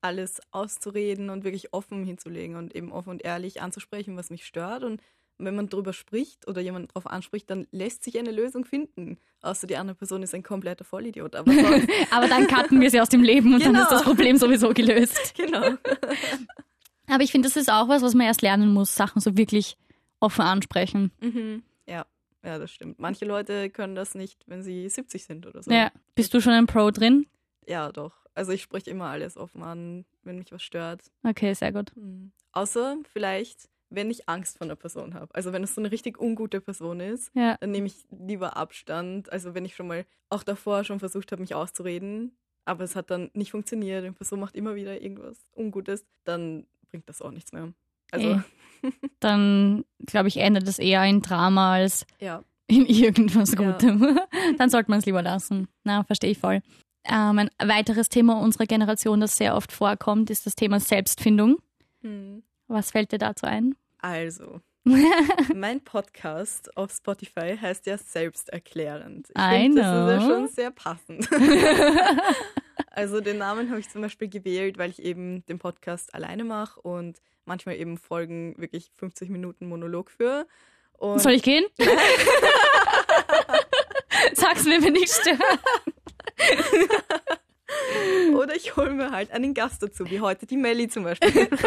alles 0.00 0.40
auszureden 0.50 1.30
und 1.30 1.44
wirklich 1.44 1.72
offen 1.72 2.04
hinzulegen 2.04 2.56
und 2.56 2.74
eben 2.74 2.90
offen 2.90 3.10
und 3.10 3.24
ehrlich 3.24 3.62
anzusprechen, 3.62 4.16
was 4.16 4.30
mich 4.30 4.44
stört. 4.44 4.82
Und 4.82 5.00
wenn 5.38 5.54
man 5.54 5.68
darüber 5.68 5.92
spricht 5.92 6.48
oder 6.48 6.60
jemand 6.60 6.90
darauf 6.90 7.06
anspricht, 7.06 7.48
dann 7.50 7.68
lässt 7.70 8.02
sich 8.02 8.18
eine 8.18 8.32
Lösung 8.32 8.64
finden. 8.64 9.18
Außer 9.42 9.68
die 9.68 9.76
andere 9.76 9.94
Person 9.96 10.24
ist 10.24 10.34
ein 10.34 10.42
kompletter 10.42 10.84
Vollidiot. 10.84 11.36
Aber 11.36 11.52
Aber 12.10 12.26
dann 12.26 12.48
cutten 12.48 12.80
wir 12.80 12.90
sie 12.90 13.00
aus 13.00 13.08
dem 13.10 13.22
Leben 13.22 13.54
und 13.54 13.64
dann 13.64 13.74
Genau. 13.74 13.84
ist 13.84 13.92
das 13.92 14.02
Problem 14.02 14.36
sowieso 14.36 14.70
gelöst. 14.70 15.34
genau. 15.36 15.62
Aber 17.06 17.22
ich 17.22 17.30
finde, 17.30 17.48
das 17.48 17.56
ist 17.56 17.70
auch 17.70 17.88
was, 17.88 18.02
was 18.02 18.14
man 18.14 18.26
erst 18.26 18.42
lernen 18.42 18.72
muss, 18.72 18.94
Sachen 18.96 19.20
so 19.20 19.36
wirklich 19.36 19.76
offen 20.22 20.42
ansprechen. 20.42 21.10
Mhm. 21.20 21.62
Ja, 21.86 22.06
ja, 22.44 22.58
das 22.58 22.70
stimmt. 22.72 22.98
Manche 22.98 23.24
Leute 23.24 23.70
können 23.70 23.94
das 23.94 24.14
nicht, 24.14 24.44
wenn 24.46 24.62
sie 24.62 24.88
70 24.88 25.24
sind 25.24 25.46
oder 25.46 25.62
so. 25.62 25.70
Ja. 25.70 25.90
Bist 26.14 26.32
du 26.34 26.40
schon 26.40 26.52
ein 26.52 26.66
Pro 26.66 26.90
drin? 26.90 27.26
Ja, 27.66 27.92
doch. 27.92 28.12
Also 28.34 28.52
ich 28.52 28.62
spreche 28.62 28.90
immer 28.90 29.06
alles 29.06 29.36
offen 29.36 29.62
an, 29.62 30.04
wenn 30.22 30.38
mich 30.38 30.50
was 30.52 30.62
stört. 30.62 31.02
Okay, 31.22 31.52
sehr 31.54 31.72
gut. 31.72 31.94
Hm. 31.94 32.32
Außer 32.52 32.96
vielleicht, 33.12 33.68
wenn 33.90 34.10
ich 34.10 34.28
Angst 34.28 34.58
vor 34.58 34.66
einer 34.66 34.76
Person 34.76 35.14
habe. 35.14 35.34
Also 35.34 35.52
wenn 35.52 35.62
es 35.62 35.74
so 35.74 35.80
eine 35.80 35.90
richtig 35.92 36.18
ungute 36.20 36.60
Person 36.60 37.00
ist, 37.00 37.30
Ja. 37.34 37.56
dann 37.60 37.70
nehme 37.72 37.86
ich 37.88 38.06
lieber 38.10 38.56
Abstand. 38.56 39.30
Also 39.30 39.54
wenn 39.54 39.64
ich 39.66 39.74
schon 39.76 39.86
mal 39.86 40.04
auch 40.30 40.42
davor 40.44 40.84
schon 40.84 40.98
versucht 40.98 41.30
habe, 41.30 41.42
mich 41.42 41.54
auszureden, 41.54 42.34
aber 42.64 42.84
es 42.84 42.96
hat 42.96 43.10
dann 43.10 43.30
nicht 43.34 43.50
funktioniert, 43.50 44.04
die 44.04 44.10
Person 44.12 44.40
macht 44.40 44.54
immer 44.56 44.74
wieder 44.74 45.00
irgendwas 45.02 45.46
Ungutes, 45.54 46.06
dann 46.24 46.66
bringt 46.90 47.08
das 47.08 47.20
auch 47.20 47.32
nichts 47.32 47.52
mehr. 47.52 47.72
Also 48.10 48.28
Eh. 48.30 48.40
Dann, 49.20 49.84
glaube 50.06 50.28
ich, 50.28 50.38
endet 50.38 50.66
es 50.68 50.78
eher 50.78 51.04
in 51.04 51.22
Drama 51.22 51.74
als 51.74 52.06
ja. 52.20 52.42
in 52.66 52.86
irgendwas 52.86 53.52
Ja. 53.52 53.72
Gutem. 53.72 54.18
Dann 54.58 54.70
sollte 54.70 54.90
man 54.90 55.00
es 55.00 55.06
lieber 55.06 55.22
lassen. 55.22 55.68
Na, 55.84 56.04
verstehe 56.04 56.30
ich 56.30 56.38
voll. 56.38 56.60
Ähm, 57.04 57.38
ein 57.38 57.50
weiteres 57.62 58.08
Thema 58.08 58.40
unserer 58.40 58.66
Generation, 58.66 59.20
das 59.20 59.36
sehr 59.36 59.56
oft 59.56 59.72
vorkommt, 59.72 60.30
ist 60.30 60.46
das 60.46 60.54
Thema 60.54 60.78
Selbstfindung. 60.80 61.58
Hm. 62.02 62.42
Was 62.68 62.92
fällt 62.92 63.12
dir 63.12 63.18
dazu 63.18 63.46
ein? 63.46 63.74
Also, 63.98 64.60
mein 65.54 65.80
Podcast 65.80 66.76
auf 66.76 66.92
Spotify 66.92 67.56
heißt 67.60 67.86
ja 67.86 67.98
selbsterklärend. 67.98 69.28
Ich 69.34 69.42
finde, 69.42 69.82
das 69.82 70.22
ist 70.22 70.28
ja 70.28 70.34
schon 70.34 70.48
sehr 70.48 70.70
passend. 70.70 71.28
also 72.90 73.20
den 73.20 73.38
Namen 73.38 73.70
habe 73.70 73.80
ich 73.80 73.88
zum 73.88 74.02
Beispiel 74.02 74.28
gewählt, 74.28 74.78
weil 74.78 74.90
ich 74.90 75.02
eben 75.02 75.44
den 75.46 75.58
Podcast 75.58 76.14
alleine 76.14 76.44
mache 76.44 76.80
und 76.80 77.20
manchmal 77.44 77.76
eben 77.76 77.98
Folgen 77.98 78.54
wirklich 78.58 78.90
50 78.96 79.30
Minuten 79.30 79.68
Monolog 79.68 80.10
führe. 80.10 80.46
Und 80.98 81.20
Soll 81.20 81.32
ich 81.32 81.42
gehen? 81.42 81.64
Sag's 84.34 84.64
mir, 84.64 84.82
wenn 84.82 84.94
ich 84.94 85.10
störe. 85.10 85.38
Oder 88.34 88.56
ich 88.56 88.76
hole 88.76 88.90
mir 88.90 89.10
halt 89.10 89.30
einen 89.30 89.54
Gast 89.54 89.82
dazu, 89.82 90.08
wie 90.10 90.20
heute 90.20 90.46
die 90.46 90.56
Melli 90.56 90.88
zum 90.88 91.04
Beispiel. 91.04 91.48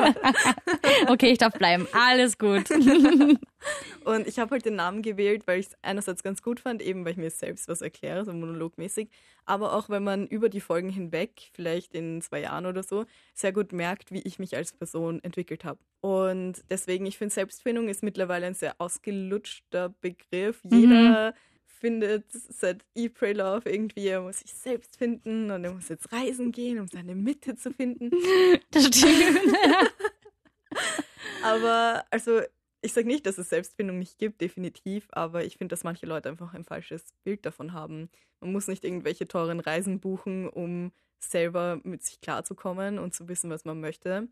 Okay, 1.08 1.32
ich 1.32 1.38
darf 1.38 1.54
bleiben. 1.54 1.88
Alles 1.92 2.38
gut. 2.38 2.70
Und 4.06 4.28
ich 4.28 4.40
habe 4.40 4.52
halt 4.52 4.66
den 4.66 4.76
Namen 4.76 5.02
gewählt, 5.02 5.48
weil 5.48 5.60
ich 5.60 5.68
es 5.68 5.74
einerseits 5.82 6.24
ganz 6.24 6.42
gut 6.42 6.60
fand, 6.60 6.82
eben 6.82 7.04
weil 7.04 7.14
ich 7.14 7.18
mir 7.18 7.30
selbst 7.30 7.68
was 7.68 7.82
erkläre, 7.82 8.24
so 8.24 8.34
monologmäßig, 8.34 9.10
aber 9.46 9.74
auch 9.74 9.90
wenn 9.90 10.04
man 10.04 10.28
über 10.28 10.50
die 10.50 10.62
Folgen 10.62 10.90
hinweg, 10.90 11.50
vielleicht 11.54 11.94
in 11.94 12.22
zwei 12.22 12.42
Jahren 12.42 12.66
oder 12.66 12.84
so, 12.84 13.06
sehr 13.34 13.52
gut 13.52 13.74
merkt, 13.74 14.12
wie 14.12 14.22
ich 14.22 14.40
mich 14.40 14.56
als 14.56 14.74
Person 14.74 15.24
entwickelt 15.24 15.66
habe. 15.66 15.80
Und 16.02 16.64
deswegen, 16.70 17.06
ich 17.06 17.18
finde, 17.18 17.34
Selbstfindung 17.34 17.90
ist 17.90 18.04
mittlerweile 18.04 18.46
ein 18.46 18.54
sehr 18.54 18.76
ausgelutschter 18.78 19.90
Begriff. 20.02 20.62
Jeder 20.64 21.34
findet 21.86 22.26
seit 22.32 22.84
Eat, 22.96 23.14
Pray, 23.14 23.34
Love 23.34 23.70
irgendwie, 23.70 24.08
er 24.08 24.22
muss 24.22 24.40
sich 24.40 24.52
selbst 24.56 24.98
finden 24.98 25.52
und 25.52 25.64
er 25.64 25.72
muss 25.72 25.88
jetzt 25.88 26.12
reisen 26.12 26.52
gehen, 26.52 26.80
um 26.80 26.88
seine 26.88 27.14
Mitte 27.14 27.56
zu 27.56 27.72
finden. 27.72 28.10
Das 28.72 28.88
stimmt. 28.88 29.56
Aber 31.44 32.04
also 32.10 32.42
ich 32.82 32.94
sage 32.94 33.06
nicht, 33.06 33.28
dass 33.28 33.38
es 33.38 33.50
Selbstfindung 33.50 34.00
nicht 34.00 34.18
gibt, 34.18 34.42
definitiv, 34.42 35.08
aber 35.12 35.44
ich 35.44 35.58
finde, 35.58 35.74
dass 35.74 35.84
manche 35.84 36.08
Leute 36.08 36.30
einfach 36.30 36.54
ein 36.54 36.64
falsches 36.64 37.14
Bild 37.24 37.46
davon 37.46 37.74
haben. 37.74 38.10
Man 38.42 38.52
muss 38.52 38.68
nicht 38.68 38.84
irgendwelche 38.84 39.28
teuren 39.28 39.60
Reisen 39.60 40.00
buchen, 40.00 40.50
um 40.50 40.92
selber 41.20 41.80
mit 41.84 42.04
sich 42.04 42.20
klarzukommen 42.20 42.98
und 42.98 43.14
zu 43.14 43.28
wissen, 43.28 43.50
was 43.52 43.64
man 43.66 43.80
möchte. 43.80 44.28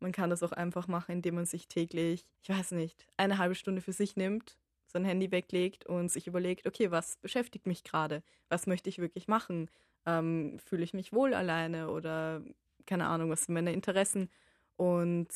Man 0.00 0.12
kann 0.12 0.30
das 0.30 0.42
auch 0.42 0.52
einfach 0.52 0.86
machen, 0.86 1.12
indem 1.12 1.34
man 1.34 1.46
sich 1.46 1.66
täglich, 1.68 2.26
ich 2.42 2.48
weiß 2.48 2.72
nicht, 2.72 3.06
eine 3.16 3.38
halbe 3.38 3.54
Stunde 3.56 3.82
für 3.82 3.92
sich 3.92 4.16
nimmt, 4.16 4.56
sein 4.92 5.04
Handy 5.04 5.30
weglegt 5.30 5.86
und 5.86 6.10
sich 6.10 6.26
überlegt, 6.26 6.66
okay, 6.66 6.90
was 6.90 7.16
beschäftigt 7.16 7.66
mich 7.66 7.84
gerade? 7.84 8.22
Was 8.48 8.66
möchte 8.66 8.88
ich 8.88 8.98
wirklich 8.98 9.28
machen? 9.28 9.70
Ähm, 10.06 10.58
Fühle 10.64 10.84
ich 10.84 10.94
mich 10.94 11.12
wohl 11.12 11.34
alleine 11.34 11.90
oder 11.90 12.42
keine 12.86 13.06
Ahnung, 13.06 13.30
was 13.30 13.44
sind 13.44 13.54
meine 13.54 13.72
Interessen? 13.72 14.28
Und 14.76 15.28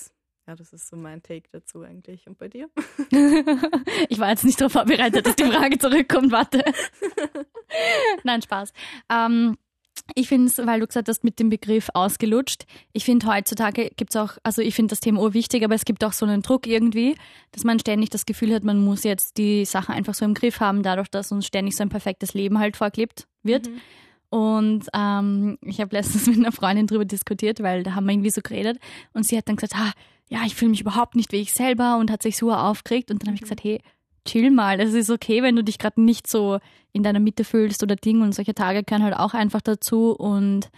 ja, 0.47 0.55
das 0.55 0.73
ist 0.73 0.89
so 0.89 0.97
mein 0.97 1.23
Take 1.23 1.49
dazu 1.51 1.83
eigentlich. 1.83 2.27
Und 2.27 2.39
bei 2.39 2.49
dir? 2.49 2.71
Ich 4.09 4.19
war 4.21 4.31
jetzt 4.31 4.45
nicht 4.45 4.61
darauf 4.61 4.73
vorbereitet, 4.73 5.27
dass 5.27 5.37
die 5.37 5.45
Frage 5.45 5.79
zurückkommt. 5.79 6.31
Warte. 6.31 6.65
Nein, 8.25 8.41
Spaß. 8.43 8.73
Ähm, 9.11 9.57
ich 10.15 10.29
finde 10.29 10.47
es, 10.47 10.59
weil 10.59 10.81
du 10.81 10.87
gesagt 10.87 11.09
hast, 11.09 11.25
mit 11.25 11.39
dem 11.39 11.51
Begriff 11.51 11.89
ausgelutscht. 11.93 12.65
Ich 12.93 13.05
finde 13.05 13.27
heutzutage 13.27 13.91
gibt 13.97 14.15
es 14.15 14.17
auch, 14.21 14.39
also 14.43 14.63
ich 14.63 14.75
finde 14.75 14.91
das 14.91 15.01
Thema 15.01 15.21
urwichtig, 15.21 15.65
aber 15.65 15.75
es 15.75 15.85
gibt 15.85 16.05
auch 16.05 16.13
so 16.13 16.25
einen 16.25 16.43
Druck 16.43 16.67
irgendwie, 16.67 17.17
dass 17.53 17.65
man 17.65 17.79
ständig 17.79 18.11
das 18.11 18.27
Gefühl 18.27 18.55
hat, 18.55 18.65
man 18.65 18.83
muss 18.85 19.03
jetzt 19.05 19.37
die 19.37 19.65
Sache 19.65 19.93
einfach 19.93 20.15
so 20.15 20.25
im 20.25 20.35
Griff 20.35 20.61
haben, 20.61 20.83
dadurch, 20.83 21.09
dass 21.09 21.33
uns 21.33 21.47
ständig 21.47 21.77
so 21.77 21.83
ein 21.83 21.89
perfektes 21.89 22.35
Leben 22.35 22.59
halt 22.59 22.77
vorklebt 22.77 23.27
wird. 23.43 23.69
Mhm. 23.69 23.81
Und 24.29 24.87
ähm, 24.95 25.59
ich 25.63 25.81
habe 25.81 25.95
letztens 25.95 26.27
mit 26.27 26.39
einer 26.39 26.53
Freundin 26.53 26.87
drüber 26.87 27.05
diskutiert, 27.05 27.63
weil 27.63 27.83
da 27.83 27.95
haben 27.95 28.07
wir 28.07 28.13
irgendwie 28.13 28.31
so 28.31 28.43
geredet 28.43 28.79
und 29.13 29.27
sie 29.27 29.37
hat 29.37 29.49
dann 29.49 29.57
gesagt, 29.57 29.75
ah, 29.77 29.93
ja, 30.29 30.41
ich 30.45 30.55
fühle 30.57 30.73
mich 30.73 30.81
überhaupt 30.81 31.15
nicht 31.15 31.33
wie 31.33 31.37
ich 31.37 31.53
selber 31.53 31.99
und 31.99 32.11
hat 32.11 32.23
sich 32.23 32.37
so 32.37 32.53
aufgeregt 32.53 33.11
und 33.11 33.23
dann 33.23 33.29
habe 33.29 33.37
ich 33.37 33.43
mhm. 33.43 33.45
gesagt, 33.45 33.65
hey, 33.65 33.81
chill 34.27 34.51
mal. 34.51 34.81
Es 34.81 34.93
ist 34.93 35.11
okay, 35.11 35.43
wenn 35.43 35.57
du 35.57 35.65
dich 35.65 35.79
gerade 35.79 36.01
nicht 36.01 36.27
so 36.27 36.59
in 36.93 37.03
deiner 37.03 37.21
Mitte 37.21 37.45
fühlst 37.45 37.83
oder 37.83 37.97
Ding 37.97 38.23
und 38.23 38.35
solche 38.35 38.55
Tage 38.55 38.83
gehören 38.83 39.05
halt 39.05 39.17
auch 39.17 39.35
einfach 39.35 39.61
dazu 39.61 40.13
und 40.13 40.69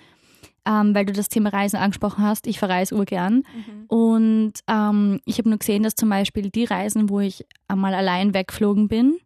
ähm, 0.67 0.95
weil 0.95 1.07
du 1.07 1.13
das 1.13 1.29
Thema 1.29 1.51
Reisen 1.51 1.77
angesprochen 1.77 2.25
hast, 2.25 2.47
ich 2.47 2.59
verreise 2.59 2.95
urgern 2.95 3.37
mhm. 3.55 3.85
und 3.87 4.53
ähm, 4.69 5.21
ich 5.25 5.39
habe 5.39 5.49
nur 5.49 5.59
gesehen, 5.59 5.83
dass 5.83 5.95
zum 5.95 6.11
Beispiel 6.11 6.51
die 6.51 6.65
Reisen, 6.65 7.09
wo 7.09 7.21
ich 7.21 7.47
einmal 7.69 7.95
allein 7.95 8.35
wegflogen 8.35 8.89
bin 8.89 9.19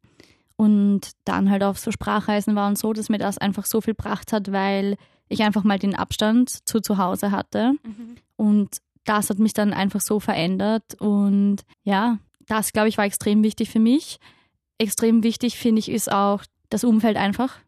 und 0.57 1.11
dann 1.25 1.51
halt 1.51 1.65
auf 1.65 1.79
so 1.79 1.91
Sprachreisen 1.91 2.55
war 2.55 2.69
und 2.69 2.79
so, 2.79 2.93
dass 2.93 3.09
mir 3.09 3.19
das 3.19 3.39
einfach 3.39 3.67
so 3.67 3.81
viel 3.81 3.95
gebracht 3.95 4.33
hat, 4.33 4.53
weil 4.53 4.97
ich 5.29 5.43
einfach 5.43 5.65
mal 5.65 5.79
den 5.79 5.97
Abstand 5.97 6.69
zu 6.69 6.81
zu 6.81 6.99
Hause 6.99 7.33
hatte 7.33 7.73
mhm. 7.83 8.17
und 8.37 8.79
das 9.05 9.31
hat 9.31 9.39
mich 9.39 9.53
dann 9.53 9.73
einfach 9.73 10.01
so 10.01 10.21
verändert 10.21 10.95
und 11.01 11.63
ja, 11.83 12.19
das, 12.53 12.73
glaube 12.73 12.89
ich, 12.89 12.99
war 12.99 13.05
extrem 13.05 13.43
wichtig 13.43 13.71
für 13.71 13.81
mich. 13.81 14.19
Extrem 14.79 15.23
wichtig, 15.23 15.57
finde 15.57 15.81
ich, 15.81 15.91
ist 15.91 16.11
auch 16.11 16.45
das 16.71 16.85
Umfeld 16.85 17.17
einfach. 17.17 17.59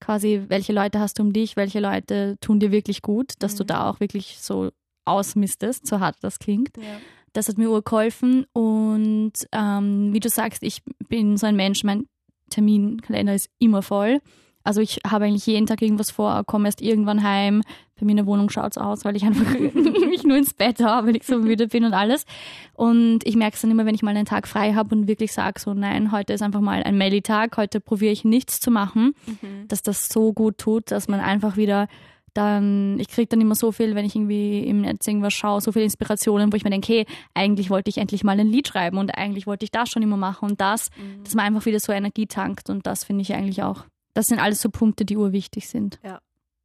Quasi, 0.00 0.44
welche 0.48 0.72
Leute 0.72 0.98
hast 1.00 1.18
du 1.18 1.22
um 1.22 1.32
dich, 1.32 1.56
welche 1.56 1.80
Leute 1.80 2.36
tun 2.40 2.60
dir 2.60 2.70
wirklich 2.70 3.02
gut, 3.02 3.32
dass 3.38 3.54
mhm. 3.54 3.58
du 3.58 3.64
da 3.64 3.90
auch 3.90 4.00
wirklich 4.00 4.38
so 4.40 4.70
ausmistest, 5.04 5.86
so 5.86 6.00
hart 6.00 6.16
das 6.22 6.38
klingt. 6.38 6.76
Ja. 6.76 7.00
Das 7.32 7.48
hat 7.48 7.58
mir 7.58 7.70
urgeholfen 7.70 8.46
und 8.52 9.32
ähm, 9.52 10.12
wie 10.12 10.20
du 10.20 10.28
sagst, 10.28 10.62
ich 10.62 10.82
bin 11.08 11.36
so 11.36 11.46
ein 11.46 11.56
Mensch, 11.56 11.82
mein 11.82 12.06
Terminkalender 12.50 13.34
ist 13.34 13.50
immer 13.58 13.82
voll. 13.82 14.20
Also 14.64 14.80
ich 14.80 15.00
habe 15.06 15.26
eigentlich 15.26 15.46
jeden 15.46 15.66
Tag 15.66 15.82
irgendwas 15.82 16.10
vor, 16.10 16.42
komme 16.44 16.66
erst 16.68 16.80
irgendwann 16.80 17.22
heim. 17.22 17.62
Bei 18.00 18.06
mir 18.06 18.12
in 18.12 18.16
der 18.16 18.26
Wohnung 18.26 18.48
schaut 18.48 18.72
es 18.72 18.78
aus, 18.78 19.04
weil 19.04 19.14
ich 19.14 19.24
einfach 19.24 19.46
mich 19.58 20.24
nur 20.24 20.36
ins 20.36 20.54
Bett 20.54 20.82
habe, 20.82 21.08
weil 21.08 21.16
ich 21.16 21.24
so 21.24 21.38
müde 21.38 21.68
bin 21.68 21.84
und 21.84 21.92
alles. 21.92 22.24
Und 22.72 23.20
ich 23.24 23.36
merke 23.36 23.54
es 23.54 23.60
dann 23.60 23.70
immer, 23.70 23.84
wenn 23.84 23.94
ich 23.94 24.02
mal 24.02 24.16
einen 24.16 24.24
Tag 24.24 24.48
frei 24.48 24.72
habe 24.72 24.94
und 24.94 25.06
wirklich 25.06 25.32
sage, 25.32 25.60
so 25.60 25.74
nein, 25.74 26.10
heute 26.10 26.32
ist 26.32 26.42
einfach 26.42 26.62
mal 26.62 26.82
ein 26.82 26.96
Melly-Tag, 26.96 27.56
heute 27.58 27.78
probiere 27.78 28.12
ich 28.12 28.24
nichts 28.24 28.58
zu 28.58 28.70
machen, 28.70 29.14
mhm. 29.26 29.68
dass 29.68 29.82
das 29.82 30.08
so 30.08 30.32
gut 30.32 30.58
tut, 30.58 30.90
dass 30.90 31.08
man 31.08 31.20
einfach 31.20 31.56
wieder 31.56 31.86
dann, 32.32 32.98
ich 32.98 33.08
kriege 33.08 33.28
dann 33.28 33.40
immer 33.40 33.54
so 33.54 33.70
viel, 33.70 33.94
wenn 33.94 34.04
ich 34.04 34.16
irgendwie 34.16 34.64
im 34.64 34.80
Netz 34.80 35.06
irgendwas 35.06 35.32
schaue, 35.32 35.60
so 35.60 35.70
viele 35.70 35.84
Inspirationen, 35.84 36.52
wo 36.52 36.56
ich 36.56 36.64
mir 36.64 36.70
denke, 36.70 36.92
hey, 36.92 37.06
eigentlich 37.32 37.70
wollte 37.70 37.90
ich 37.90 37.98
endlich 37.98 38.24
mal 38.24 38.38
ein 38.38 38.48
Lied 38.48 38.66
schreiben 38.66 38.98
und 38.98 39.16
eigentlich 39.16 39.46
wollte 39.46 39.64
ich 39.64 39.70
das 39.70 39.88
schon 39.88 40.02
immer 40.02 40.16
machen 40.16 40.50
und 40.50 40.60
das, 40.60 40.90
mhm. 40.96 41.22
dass 41.22 41.34
man 41.34 41.46
einfach 41.46 41.64
wieder 41.64 41.78
so 41.78 41.92
Energie 41.92 42.26
tankt 42.26 42.70
und 42.70 42.86
das 42.86 43.04
finde 43.04 43.22
ich 43.22 43.34
eigentlich 43.34 43.62
auch 43.62 43.84
das 44.14 44.26
sind 44.26 44.38
alles 44.38 44.60
so 44.60 44.70
Punkte, 44.70 45.04
die 45.04 45.16
urwichtig 45.16 45.68
sind. 45.68 45.98
Ja, 46.02 46.20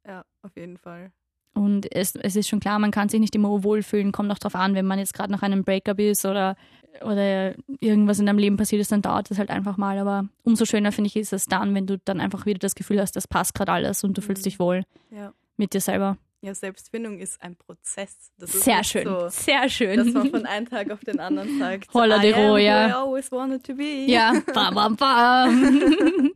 ja, 0.06 0.24
auf 0.42 0.56
jeden 0.56 0.78
Fall. 0.78 1.12
Und 1.52 1.92
es, 1.94 2.14
es 2.14 2.36
ist 2.36 2.48
schon 2.48 2.60
klar, 2.60 2.78
man 2.78 2.92
kann 2.92 3.08
sich 3.08 3.20
nicht 3.20 3.34
immer 3.34 3.62
wohlfühlen, 3.64 4.12
kommt 4.12 4.30
auch 4.30 4.38
darauf 4.38 4.54
an, 4.54 4.74
wenn 4.74 4.86
man 4.86 4.98
jetzt 4.98 5.14
gerade 5.14 5.32
nach 5.32 5.42
einem 5.42 5.64
Breakup 5.64 5.98
ist 5.98 6.24
oder, 6.24 6.56
oder 7.02 7.54
irgendwas 7.80 8.20
in 8.20 8.26
deinem 8.26 8.38
Leben 8.38 8.56
passiert 8.56 8.80
ist, 8.80 8.92
dann 8.92 9.02
dauert 9.02 9.30
das 9.30 9.38
halt 9.38 9.50
einfach 9.50 9.76
mal. 9.76 9.98
Aber 9.98 10.28
umso 10.44 10.64
schöner 10.64 10.92
finde 10.92 11.08
ich 11.08 11.16
ist 11.16 11.32
es 11.32 11.46
dann, 11.46 11.74
wenn 11.74 11.86
du 11.86 11.98
dann 11.98 12.20
einfach 12.20 12.46
wieder 12.46 12.60
das 12.60 12.76
Gefühl 12.76 13.00
hast, 13.00 13.16
das 13.16 13.26
passt 13.26 13.54
gerade 13.54 13.72
alles 13.72 14.04
und 14.04 14.16
du 14.16 14.20
mhm. 14.20 14.26
fühlst 14.26 14.46
dich 14.46 14.60
wohl 14.60 14.84
ja. 15.10 15.32
mit 15.56 15.74
dir 15.74 15.80
selber. 15.80 16.16
Ja, 16.42 16.54
Selbstfindung 16.54 17.18
ist 17.18 17.42
ein 17.42 17.54
Prozess. 17.54 18.32
sehr 18.38 18.82
schön, 18.82 19.04
so, 19.04 19.28
sehr 19.28 19.68
schön. 19.68 19.98
Dass 19.98 20.06
man 20.14 20.30
von 20.30 20.46
einem 20.46 20.66
Tag 20.66 20.90
auf 20.90 21.00
den 21.00 21.20
anderen 21.20 21.58
sagt, 21.58 21.92
Holla 21.92 22.18
de 22.18 22.32
Ro, 22.32 22.56
ja. 22.56 22.88
I 22.88 22.92
always 22.92 23.30
wanted 23.30 23.62
to 23.64 23.74
be. 23.74 24.06
Ja, 24.06 24.32
bam, 24.54 24.74
bam, 24.74 24.96
bam. 24.96 26.32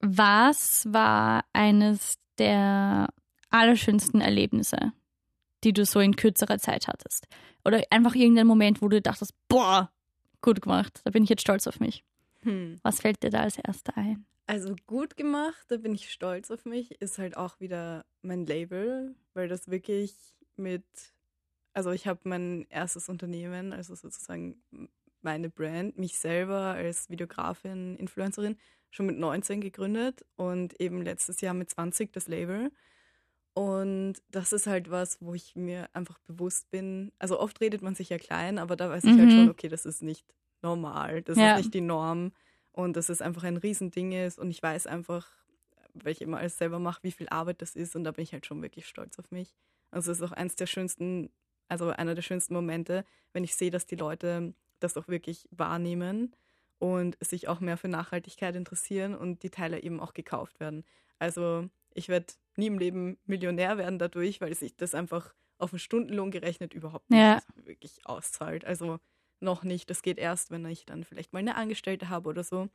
Was 0.00 0.90
war 0.90 1.44
eines 1.52 2.16
der 2.38 3.08
allerschönsten 3.50 4.22
Erlebnisse, 4.22 4.92
die 5.64 5.74
du 5.74 5.84
so 5.84 6.00
in 6.00 6.16
kürzerer 6.16 6.58
Zeit 6.58 6.88
hattest? 6.88 7.26
Oder 7.62 7.82
einfach 7.90 8.14
irgendein 8.14 8.46
Moment, 8.46 8.80
wo 8.80 8.88
du 8.88 9.02
dachtest, 9.02 9.34
boah, 9.48 9.92
gut 10.40 10.62
gemacht, 10.62 11.02
da 11.04 11.10
bin 11.10 11.24
ich 11.24 11.28
jetzt 11.28 11.42
stolz 11.42 11.66
auf 11.66 11.78
mich. 11.78 12.04
Hm. 12.40 12.78
Was 12.82 13.00
fällt 13.00 13.22
dir 13.22 13.30
da 13.30 13.40
als 13.40 13.58
erster 13.58 13.98
ein? 13.98 14.24
Also 14.46 14.76
gut 14.86 15.16
gemacht, 15.16 15.64
da 15.68 15.76
bin 15.76 15.94
ich 15.94 16.10
stolz 16.10 16.50
auf 16.52 16.64
mich, 16.64 17.00
ist 17.00 17.18
halt 17.18 17.36
auch 17.36 17.58
wieder 17.58 18.04
mein 18.22 18.46
Label, 18.46 19.16
weil 19.34 19.48
das 19.48 19.68
wirklich 19.68 20.14
mit, 20.56 20.84
also 21.72 21.90
ich 21.90 22.06
habe 22.06 22.20
mein 22.24 22.66
erstes 22.70 23.08
Unternehmen, 23.08 23.72
also 23.72 23.96
sozusagen 23.96 24.62
meine 25.20 25.50
Brand, 25.50 25.98
mich 25.98 26.18
selber 26.18 26.74
als 26.74 27.10
Videografin, 27.10 27.96
Influencerin, 27.96 28.56
schon 28.90 29.06
mit 29.06 29.18
19 29.18 29.60
gegründet 29.60 30.24
und 30.36 30.80
eben 30.80 31.02
letztes 31.02 31.40
Jahr 31.40 31.52
mit 31.52 31.68
20 31.68 32.12
das 32.12 32.28
Label. 32.28 32.70
Und 33.52 34.14
das 34.30 34.52
ist 34.52 34.68
halt 34.68 34.90
was, 34.90 35.20
wo 35.20 35.34
ich 35.34 35.56
mir 35.56 35.88
einfach 35.92 36.18
bewusst 36.20 36.70
bin. 36.70 37.10
Also 37.18 37.40
oft 37.40 37.60
redet 37.60 37.82
man 37.82 37.94
sich 37.94 38.10
ja 38.10 38.18
klein, 38.18 38.58
aber 38.58 38.76
da 38.76 38.90
weiß 38.90 39.02
ich 39.04 39.10
halt 39.10 39.18
mhm. 39.18 39.22
halt 39.22 39.32
schon, 39.32 39.50
okay, 39.50 39.68
das 39.68 39.86
ist 39.86 40.02
nicht 40.02 40.24
normal, 40.62 41.22
das 41.22 41.36
ja. 41.36 41.52
ist 41.52 41.58
nicht 41.58 41.74
die 41.74 41.80
Norm 41.80 42.32
und 42.76 42.94
dass 42.96 43.08
es 43.08 43.22
einfach 43.22 43.42
ein 43.42 43.56
Riesending 43.56 44.12
ist 44.12 44.38
und 44.38 44.50
ich 44.50 44.62
weiß 44.62 44.86
einfach, 44.86 45.26
weil 45.94 46.12
ich 46.12 46.20
immer 46.20 46.38
alles 46.38 46.58
selber 46.58 46.78
mache, 46.78 47.02
wie 47.02 47.10
viel 47.10 47.28
Arbeit 47.30 47.62
das 47.62 47.74
ist 47.74 47.96
und 47.96 48.04
da 48.04 48.12
bin 48.12 48.22
ich 48.22 48.32
halt 48.32 48.44
schon 48.44 48.62
wirklich 48.62 48.86
stolz 48.86 49.18
auf 49.18 49.30
mich. 49.30 49.56
Also 49.90 50.12
es 50.12 50.18
ist 50.18 50.24
auch 50.24 50.32
eins 50.32 50.56
der 50.56 50.66
schönsten, 50.66 51.30
also 51.68 51.88
einer 51.88 52.14
der 52.14 52.22
schönsten 52.22 52.52
Momente, 52.52 53.06
wenn 53.32 53.44
ich 53.44 53.54
sehe, 53.54 53.70
dass 53.70 53.86
die 53.86 53.96
Leute 53.96 54.54
das 54.78 54.98
auch 54.98 55.08
wirklich 55.08 55.48
wahrnehmen 55.50 56.36
und 56.78 57.16
sich 57.24 57.48
auch 57.48 57.60
mehr 57.60 57.78
für 57.78 57.88
Nachhaltigkeit 57.88 58.54
interessieren 58.54 59.14
und 59.14 59.42
die 59.42 59.50
Teile 59.50 59.82
eben 59.82 59.98
auch 59.98 60.12
gekauft 60.12 60.60
werden. 60.60 60.84
Also 61.18 61.70
ich 61.94 62.10
werde 62.10 62.34
nie 62.56 62.66
im 62.66 62.78
Leben 62.78 63.16
Millionär 63.24 63.78
werden 63.78 63.98
dadurch, 63.98 64.42
weil 64.42 64.54
sich 64.54 64.76
das 64.76 64.94
einfach 64.94 65.32
auf 65.56 65.72
einen 65.72 65.78
Stundenlohn 65.78 66.30
gerechnet 66.30 66.74
überhaupt 66.74 67.08
nicht 67.08 67.20
ja. 67.20 67.40
wirklich 67.54 68.04
auszahlt. 68.04 68.66
Also 68.66 68.98
noch 69.40 69.64
nicht. 69.64 69.90
Das 69.90 70.02
geht 70.02 70.18
erst, 70.18 70.50
wenn 70.50 70.64
ich 70.66 70.86
dann 70.86 71.04
vielleicht 71.04 71.32
mal 71.32 71.40
eine 71.40 71.56
Angestellte 71.56 72.08
habe 72.08 72.28
oder 72.28 72.44
so. 72.44 72.68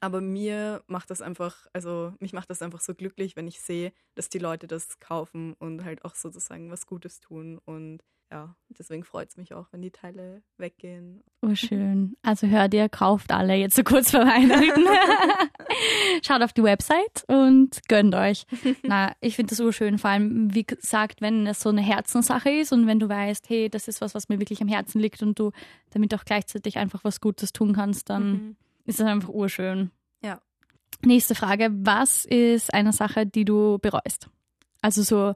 Aber 0.00 0.20
mir 0.20 0.82
macht 0.88 1.10
das 1.10 1.22
einfach, 1.22 1.66
also 1.72 2.14
mich 2.20 2.32
macht 2.32 2.50
das 2.50 2.62
einfach 2.62 2.80
so 2.80 2.94
glücklich, 2.94 3.36
wenn 3.36 3.48
ich 3.48 3.60
sehe, 3.60 3.92
dass 4.14 4.28
die 4.28 4.38
Leute 4.38 4.66
das 4.66 4.98
kaufen 5.00 5.54
und 5.54 5.84
halt 5.84 6.04
auch 6.04 6.14
sozusagen 6.14 6.70
was 6.70 6.86
Gutes 6.86 7.20
tun. 7.20 7.58
Und 7.64 8.02
ja, 8.30 8.56
deswegen 8.76 9.04
freut 9.04 9.28
es 9.28 9.36
mich 9.36 9.54
auch, 9.54 9.66
wenn 9.70 9.82
die 9.82 9.92
Teile 9.92 10.42
weggehen. 10.58 11.22
Oh, 11.42 11.54
schön. 11.54 12.16
Also 12.22 12.48
hört 12.48 12.74
ihr, 12.74 12.88
kauft 12.88 13.30
alle 13.30 13.54
jetzt 13.54 13.76
so 13.76 13.84
kurz 13.84 14.10
vor 14.10 14.20
Weihnachten. 14.20 14.84
Schaut 16.26 16.42
auf 16.42 16.52
die 16.52 16.64
Website 16.64 17.24
und 17.28 17.80
gönnt 17.88 18.16
euch. 18.16 18.44
Na, 18.82 19.12
ich 19.20 19.36
finde 19.36 19.50
das 19.50 19.60
urschön, 19.60 19.98
vor 19.98 20.10
allem, 20.10 20.52
wie 20.52 20.64
gesagt, 20.64 21.20
wenn 21.20 21.46
es 21.46 21.60
so 21.60 21.68
eine 21.68 21.82
Herzenssache 21.82 22.50
ist 22.50 22.72
und 22.72 22.88
wenn 22.88 22.98
du 22.98 23.08
weißt, 23.08 23.48
hey, 23.48 23.68
das 23.68 23.86
ist 23.86 24.00
was, 24.00 24.14
was 24.14 24.28
mir 24.28 24.40
wirklich 24.40 24.60
am 24.60 24.68
Herzen 24.68 25.00
liegt 25.00 25.22
und 25.22 25.38
du 25.38 25.52
damit 25.90 26.12
auch 26.12 26.24
gleichzeitig 26.24 26.78
einfach 26.78 27.04
was 27.04 27.20
Gutes 27.20 27.52
tun 27.52 27.74
kannst, 27.74 28.10
dann 28.10 28.32
mhm. 28.32 28.56
ist 28.86 28.98
das 28.98 29.06
einfach 29.06 29.28
urschön. 29.28 29.92
Ja. 30.22 30.40
Nächste 31.04 31.36
Frage. 31.36 31.68
Was 31.72 32.24
ist 32.24 32.74
eine 32.74 32.92
Sache, 32.92 33.24
die 33.24 33.44
du 33.44 33.78
bereust? 33.78 34.28
Also 34.82 35.02
so, 35.02 35.34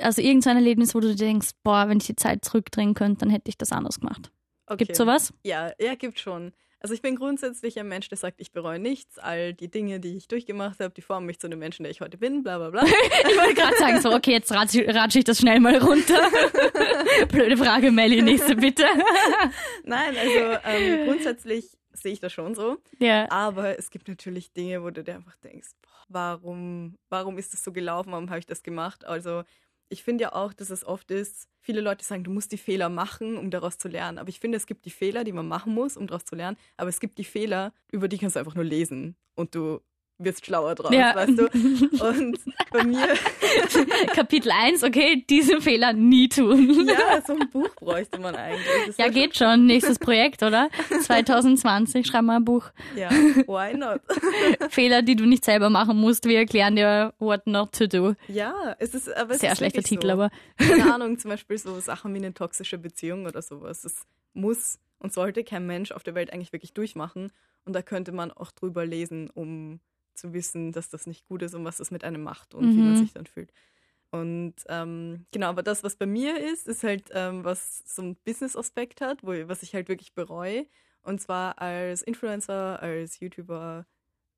also 0.00 0.22
irgendein 0.22 0.56
Erlebnis, 0.56 0.94
wo 0.94 1.00
du 1.00 1.14
denkst, 1.14 1.50
boah, 1.62 1.88
wenn 1.88 1.98
ich 1.98 2.06
die 2.06 2.16
Zeit 2.16 2.44
zurückdrehen 2.44 2.94
könnte, 2.94 3.20
dann 3.20 3.30
hätte 3.30 3.48
ich 3.48 3.58
das 3.58 3.72
anders 3.72 4.00
gemacht. 4.00 4.30
Okay. 4.66 4.84
Gibt 4.84 4.96
sowas? 4.96 5.32
Ja, 5.44 5.72
ja, 5.78 5.94
gibt 5.94 6.18
schon. 6.18 6.52
Also 6.80 6.94
ich 6.94 7.02
bin 7.02 7.16
grundsätzlich 7.16 7.80
ein 7.80 7.88
Mensch, 7.88 8.08
der 8.10 8.18
sagt, 8.18 8.40
ich 8.40 8.52
bereue 8.52 8.78
nichts. 8.78 9.18
All 9.18 9.54
die 9.54 9.70
Dinge, 9.70 9.98
die 9.98 10.16
ich 10.16 10.28
durchgemacht 10.28 10.78
habe, 10.78 10.92
die 10.94 11.00
formen 11.00 11.26
mich 11.26 11.40
zu 11.40 11.48
dem 11.48 11.58
Menschen, 11.58 11.84
der 11.84 11.90
ich 11.90 12.00
heute 12.00 12.18
bin, 12.18 12.42
bla 12.42 12.58
bla 12.58 12.70
bla. 12.70 12.84
ich 13.28 13.36
wollte 13.36 13.54
gerade 13.54 13.76
sagen, 13.76 14.00
so, 14.00 14.12
okay, 14.12 14.32
jetzt 14.32 14.52
ratsche 14.52 14.86
ratsch 14.94 15.16
ich 15.16 15.24
das 15.24 15.38
schnell 15.38 15.58
mal 15.58 15.78
runter. 15.78 16.30
Blöde 17.28 17.56
Frage, 17.56 17.90
Melly, 17.90 18.22
nächste 18.22 18.54
bitte. 18.54 18.84
Nein, 19.84 20.14
also 20.16 20.58
ähm, 20.64 21.06
grundsätzlich 21.06 21.76
sehe 21.92 22.12
ich 22.12 22.20
das 22.20 22.32
schon 22.32 22.54
so. 22.54 22.76
Ja. 22.98 23.30
Aber 23.30 23.78
es 23.78 23.90
gibt 23.90 24.06
natürlich 24.06 24.52
Dinge, 24.52 24.82
wo 24.82 24.90
du 24.90 25.02
dir 25.02 25.14
einfach 25.14 25.36
denkst, 25.36 25.70
boah, 25.82 25.95
warum, 26.08 26.96
warum 27.08 27.38
ist 27.38 27.52
das 27.52 27.64
so 27.64 27.72
gelaufen, 27.72 28.12
warum 28.12 28.30
habe 28.30 28.38
ich 28.38 28.46
das 28.46 28.62
gemacht? 28.62 29.04
Also 29.04 29.44
ich 29.88 30.02
finde 30.02 30.22
ja 30.22 30.32
auch, 30.32 30.52
dass 30.52 30.70
es 30.70 30.84
oft 30.84 31.10
ist, 31.10 31.48
viele 31.60 31.80
Leute 31.80 32.04
sagen, 32.04 32.24
du 32.24 32.30
musst 32.30 32.52
die 32.52 32.58
Fehler 32.58 32.88
machen, 32.88 33.36
um 33.36 33.50
daraus 33.50 33.78
zu 33.78 33.88
lernen. 33.88 34.18
Aber 34.18 34.28
ich 34.28 34.40
finde, 34.40 34.56
es 34.56 34.66
gibt 34.66 34.84
die 34.84 34.90
Fehler, 34.90 35.24
die 35.24 35.32
man 35.32 35.46
machen 35.46 35.74
muss, 35.74 35.96
um 35.96 36.06
daraus 36.06 36.24
zu 36.24 36.34
lernen. 36.34 36.56
Aber 36.76 36.88
es 36.88 37.00
gibt 37.00 37.18
die 37.18 37.24
Fehler, 37.24 37.72
über 37.92 38.08
die 38.08 38.18
kannst 38.18 38.36
du 38.36 38.40
einfach 38.40 38.54
nur 38.54 38.64
lesen. 38.64 39.16
Und 39.34 39.54
du 39.54 39.80
wirst 40.18 40.46
schlauer 40.46 40.74
draus, 40.74 40.92
Ja. 40.94 41.14
weißt 41.14 41.38
du? 41.38 41.44
Und 42.04 42.38
bei 42.70 42.84
mir, 42.84 43.06
Kapitel 44.14 44.50
1, 44.50 44.82
okay, 44.82 45.24
diesen 45.28 45.60
Fehler 45.60 45.92
nie 45.92 46.28
tun. 46.28 46.86
ja, 46.88 47.20
so 47.26 47.34
ein 47.34 47.50
Buch 47.50 47.68
bräuchte 47.76 48.18
man 48.18 48.34
eigentlich. 48.34 48.86
Das 48.86 48.96
Ja, 48.96 49.08
geht 49.08 49.36
schon. 49.36 49.66
Nächstes 49.66 49.98
Projekt, 49.98 50.42
oder? 50.42 50.68
2020, 51.02 52.06
schreib 52.06 52.22
mal 52.22 52.36
ein 52.36 52.44
Buch. 52.44 52.70
Ja, 52.96 53.10
why 53.10 53.76
not? 53.76 54.00
Fehler, 54.70 55.02
die 55.02 55.16
du 55.16 55.26
nicht 55.26 55.44
selber 55.44 55.70
machen 55.70 55.96
musst. 55.98 56.24
Wir 56.26 56.38
erklären 56.38 56.76
dir 56.76 57.12
what 57.18 57.46
not 57.46 57.72
to 57.72 57.86
do. 57.86 58.14
Ja, 58.28 58.74
es 58.78 58.94
ist 58.94 59.14
aber 59.14 59.34
es 59.34 59.40
Sehr 59.40 59.52
ist 59.52 59.58
schlechter 59.58 59.82
Titel, 59.82 60.06
so. 60.06 60.12
aber 60.12 60.30
Keine 60.56 60.94
Ahnung, 60.94 61.18
zum 61.18 61.30
Beispiel 61.30 61.58
so 61.58 61.78
Sachen 61.80 62.12
wie 62.14 62.18
eine 62.18 62.32
toxische 62.34 62.78
Beziehung 62.78 63.26
oder 63.26 63.42
sowas. 63.42 63.82
Das 63.82 63.94
muss 64.34 64.78
und 64.98 65.12
sollte 65.12 65.44
kein 65.44 65.66
Mensch 65.66 65.92
auf 65.92 66.02
der 66.02 66.14
Welt 66.14 66.32
eigentlich 66.32 66.52
wirklich 66.52 66.72
durchmachen. 66.72 67.32
Und 67.64 67.74
da 67.74 67.82
könnte 67.82 68.12
man 68.12 68.30
auch 68.30 68.50
drüber 68.52 68.86
lesen, 68.86 69.28
um 69.34 69.80
zu 70.16 70.32
wissen, 70.32 70.72
dass 70.72 70.88
das 70.90 71.06
nicht 71.06 71.26
gut 71.28 71.42
ist 71.42 71.54
und 71.54 71.64
was 71.64 71.78
das 71.78 71.90
mit 71.90 72.04
einem 72.04 72.22
macht 72.22 72.54
und 72.54 72.76
wie 72.76 72.82
man 72.82 72.94
Mhm. 72.94 72.96
sich 72.96 73.12
dann 73.12 73.26
fühlt. 73.26 73.52
Und 74.10 74.54
ähm, 74.68 75.26
genau, 75.32 75.48
aber 75.48 75.62
das, 75.62 75.82
was 75.84 75.96
bei 75.96 76.06
mir 76.06 76.38
ist, 76.40 76.68
ist 76.68 76.84
halt, 76.84 77.10
ähm, 77.12 77.44
was 77.44 77.82
so 77.86 78.02
einen 78.02 78.16
Business-Aspekt 78.24 79.00
hat, 79.00 79.22
wo, 79.22 79.32
was 79.48 79.62
ich 79.62 79.74
halt 79.74 79.88
wirklich 79.88 80.14
bereue. 80.14 80.66
Und 81.02 81.20
zwar 81.20 81.60
als 81.60 82.02
Influencer, 82.02 82.80
als 82.82 83.20
YouTuber, 83.20 83.86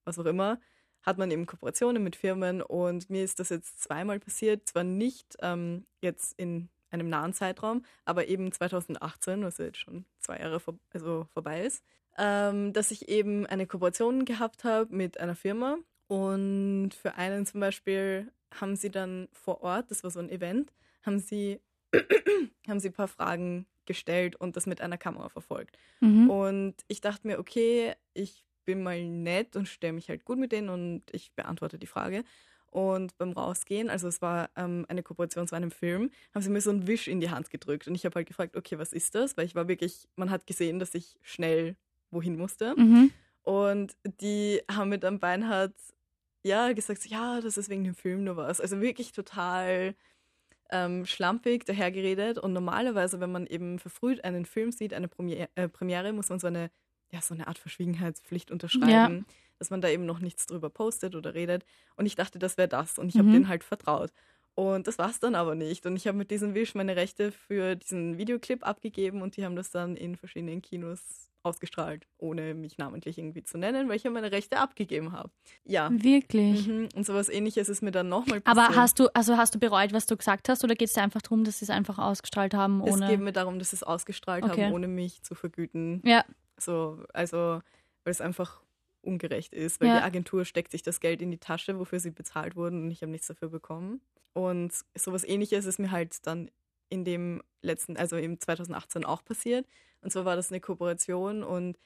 was 0.04 0.18
auch 0.18 0.24
immer, 0.26 0.60
hat 1.02 1.18
man 1.18 1.30
eben 1.30 1.46
Kooperationen 1.46 2.02
mit 2.02 2.16
Firmen 2.16 2.60
und 2.62 3.08
mir 3.10 3.24
ist 3.24 3.38
das 3.40 3.50
jetzt 3.50 3.80
zweimal 3.82 4.18
passiert, 4.20 4.68
zwar 4.68 4.84
nicht 4.84 5.36
ähm, 5.40 5.86
jetzt 6.02 6.38
in 6.38 6.68
einem 6.90 7.08
nahen 7.08 7.32
Zeitraum, 7.34 7.84
aber 8.04 8.28
eben 8.28 8.50
2018, 8.52 9.42
was 9.44 9.58
jetzt 9.58 9.78
schon 9.78 10.06
zwei 10.18 10.38
Jahre 10.38 10.60
vor, 10.60 10.78
also 10.92 11.26
vorbei 11.32 11.64
ist, 11.64 11.84
ähm, 12.18 12.72
dass 12.72 12.90
ich 12.90 13.08
eben 13.08 13.46
eine 13.46 13.66
Kooperation 13.66 14.24
gehabt 14.24 14.64
habe 14.64 14.94
mit 14.94 15.20
einer 15.20 15.36
Firma 15.36 15.78
und 16.08 16.90
für 16.90 17.14
einen 17.14 17.46
zum 17.46 17.60
Beispiel 17.60 18.32
haben 18.54 18.76
sie 18.76 18.90
dann 18.90 19.28
vor 19.32 19.62
Ort, 19.62 19.90
das 19.90 20.02
war 20.02 20.10
so 20.10 20.20
ein 20.20 20.30
Event, 20.30 20.72
haben 21.02 21.20
sie, 21.20 21.60
haben 22.68 22.80
sie 22.80 22.88
ein 22.88 22.94
paar 22.94 23.08
Fragen 23.08 23.66
gestellt 23.84 24.36
und 24.36 24.56
das 24.56 24.66
mit 24.66 24.80
einer 24.80 24.98
Kamera 24.98 25.28
verfolgt. 25.28 25.78
mhm. 26.00 26.28
Und 26.28 26.74
ich 26.88 27.00
dachte 27.00 27.26
mir, 27.26 27.38
okay, 27.38 27.94
ich 28.14 28.44
bin 28.64 28.82
mal 28.82 29.02
nett 29.02 29.56
und 29.56 29.66
stelle 29.66 29.94
mich 29.94 30.08
halt 30.08 30.24
gut 30.24 30.38
mit 30.38 30.52
denen 30.52 30.68
und 30.68 31.02
ich 31.12 31.32
beantworte 31.32 31.78
die 31.78 31.86
Frage. 31.86 32.24
Und 32.70 33.16
beim 33.16 33.32
Rausgehen, 33.32 33.88
also 33.88 34.08
es 34.08 34.20
war 34.20 34.50
ähm, 34.56 34.84
eine 34.88 35.02
Kooperation 35.02 35.48
zu 35.48 35.54
einem 35.54 35.70
Film, 35.70 36.10
haben 36.34 36.42
sie 36.42 36.50
mir 36.50 36.60
so 36.60 36.70
einen 36.70 36.86
Wisch 36.86 37.08
in 37.08 37.20
die 37.20 37.30
Hand 37.30 37.48
gedrückt. 37.48 37.88
Und 37.88 37.94
ich 37.94 38.04
habe 38.04 38.16
halt 38.16 38.28
gefragt, 38.28 38.56
okay, 38.56 38.78
was 38.78 38.92
ist 38.92 39.14
das? 39.14 39.38
Weil 39.38 39.46
ich 39.46 39.54
war 39.54 39.68
wirklich, 39.68 40.06
man 40.16 40.30
hat 40.30 40.46
gesehen, 40.46 40.78
dass 40.78 40.94
ich 40.94 41.16
schnell 41.22 41.76
wohin 42.10 42.36
musste. 42.36 42.74
Mhm. 42.76 43.10
Und 43.42 43.96
die 44.20 44.60
haben 44.70 44.90
mir 44.90 44.98
dann 44.98 45.18
beinhart, 45.20 45.74
ja, 46.44 46.72
gesagt, 46.72 47.06
ja, 47.06 47.40
das 47.40 47.56
ist 47.56 47.68
wegen 47.68 47.84
dem 47.84 47.94
Film 47.94 48.24
nur 48.24 48.36
was. 48.36 48.60
Also 48.60 48.80
wirklich 48.80 49.12
total 49.12 49.94
ähm, 50.70 51.06
schlampig 51.06 51.64
dahergeredet. 51.64 52.38
Und 52.38 52.52
normalerweise, 52.52 53.20
wenn 53.20 53.32
man 53.32 53.46
eben 53.46 53.78
verfrüht 53.78 54.24
einen 54.24 54.44
Film 54.44 54.70
sieht, 54.72 54.92
eine 54.94 55.08
Premiere, 55.08 55.48
äh, 55.54 55.68
Premiere 55.68 56.12
muss 56.12 56.28
man 56.28 56.38
so 56.38 56.46
eine, 56.46 56.70
ja, 57.10 57.20
so 57.22 57.34
eine 57.34 57.48
Art 57.48 57.58
Verschwiegenheitspflicht 57.58 58.50
unterschreiben, 58.50 59.24
dass 59.58 59.70
man 59.70 59.80
da 59.80 59.88
eben 59.88 60.06
noch 60.06 60.20
nichts 60.20 60.46
drüber 60.46 60.70
postet 60.70 61.14
oder 61.16 61.34
redet. 61.34 61.64
Und 61.96 62.06
ich 62.06 62.14
dachte, 62.14 62.38
das 62.38 62.56
wäre 62.58 62.68
das. 62.68 62.98
Und 62.98 63.08
ich 63.08 63.18
habe 63.18 63.28
Mhm. 63.28 63.32
denen 63.32 63.48
halt 63.48 63.64
vertraut. 63.64 64.12
Und 64.54 64.86
das 64.88 64.98
war 64.98 65.08
es 65.10 65.20
dann 65.20 65.34
aber 65.34 65.54
nicht. 65.54 65.86
Und 65.86 65.96
ich 65.96 66.06
habe 66.06 66.18
mit 66.18 66.30
diesem 66.30 66.54
Wisch 66.54 66.74
meine 66.74 66.96
Rechte 66.96 67.32
für 67.32 67.76
diesen 67.76 68.18
Videoclip 68.18 68.66
abgegeben 68.66 69.22
und 69.22 69.36
die 69.36 69.44
haben 69.44 69.56
das 69.56 69.70
dann 69.70 69.96
in 69.96 70.16
verschiedenen 70.16 70.62
Kinos 70.62 71.27
ausgestrahlt, 71.48 72.06
ohne 72.18 72.54
mich 72.54 72.78
namentlich 72.78 73.18
irgendwie 73.18 73.42
zu 73.42 73.58
nennen, 73.58 73.88
weil 73.88 73.96
ich 73.96 74.02
ja 74.04 74.10
meine 74.10 74.30
Rechte 74.32 74.58
abgegeben 74.58 75.12
habe. 75.12 75.30
Ja. 75.64 75.88
Wirklich. 75.92 76.66
Mhm. 76.66 76.88
Und 76.94 77.06
sowas 77.06 77.28
ähnliches 77.28 77.68
ist 77.68 77.82
mir 77.82 77.90
dann 77.90 78.08
nochmal 78.08 78.40
Aber 78.44 78.62
passiert. 78.66 78.78
hast 78.78 78.98
du, 79.00 79.08
also 79.14 79.36
hast 79.36 79.54
du 79.54 79.58
bereut, 79.58 79.92
was 79.92 80.06
du 80.06 80.16
gesagt 80.16 80.48
hast, 80.48 80.62
oder 80.64 80.74
geht 80.74 80.88
es 80.88 80.94
dir 80.94 81.02
einfach 81.02 81.22
darum, 81.22 81.44
dass 81.44 81.58
sie 81.58 81.64
es 81.64 81.70
einfach 81.70 81.98
ausgestrahlt 81.98 82.54
haben, 82.54 82.82
es 82.84 82.92
ohne. 82.94 83.06
geht 83.08 83.20
mir 83.20 83.32
darum, 83.32 83.58
dass 83.58 83.70
sie 83.70 83.76
es 83.76 83.82
ausgestrahlt 83.82 84.44
Okay. 84.44 84.64
haben, 84.66 84.72
ohne 84.72 84.88
mich 84.88 85.22
zu 85.22 85.34
vergüten. 85.34 86.00
ja, 86.04 86.24
So, 86.58 87.02
also, 87.12 87.60
weil 88.04 88.10
es 88.12 88.20
einfach 88.20 88.60
ungerecht 89.02 89.54
ist, 89.54 89.80
weil 89.80 89.88
Ja. 89.88 89.96
die 89.98 90.02
Agentur 90.02 90.44
steckt 90.44 90.72
sich 90.72 90.82
das 90.82 91.00
Geld 91.00 91.22
in 91.22 91.30
die 91.30 91.38
Tasche, 91.38 91.78
wofür 91.78 92.00
sie 92.00 92.10
bezahlt 92.10 92.56
wurden 92.56 92.82
und 92.84 92.90
ich 92.90 93.02
habe 93.02 93.10
nichts 93.12 93.26
dafür 93.28 93.48
bekommen. 93.48 94.00
Und 94.34 94.72
sowas 94.96 95.24
ähnliches 95.24 95.64
ist 95.66 95.78
mir 95.78 95.90
halt 95.90 96.26
dann 96.26 96.50
in 96.90 97.04
dem 97.04 97.42
letzten, 97.62 97.96
also 97.96 98.16
im 98.16 98.40
2018 98.40 99.04
auch 99.04 99.24
passiert. 99.24 99.66
Und 100.02 100.10
zwar 100.12 100.24
war 100.24 100.36
das 100.36 100.50
eine 100.50 100.60
Kooperation 100.60 101.42
und 101.42 101.78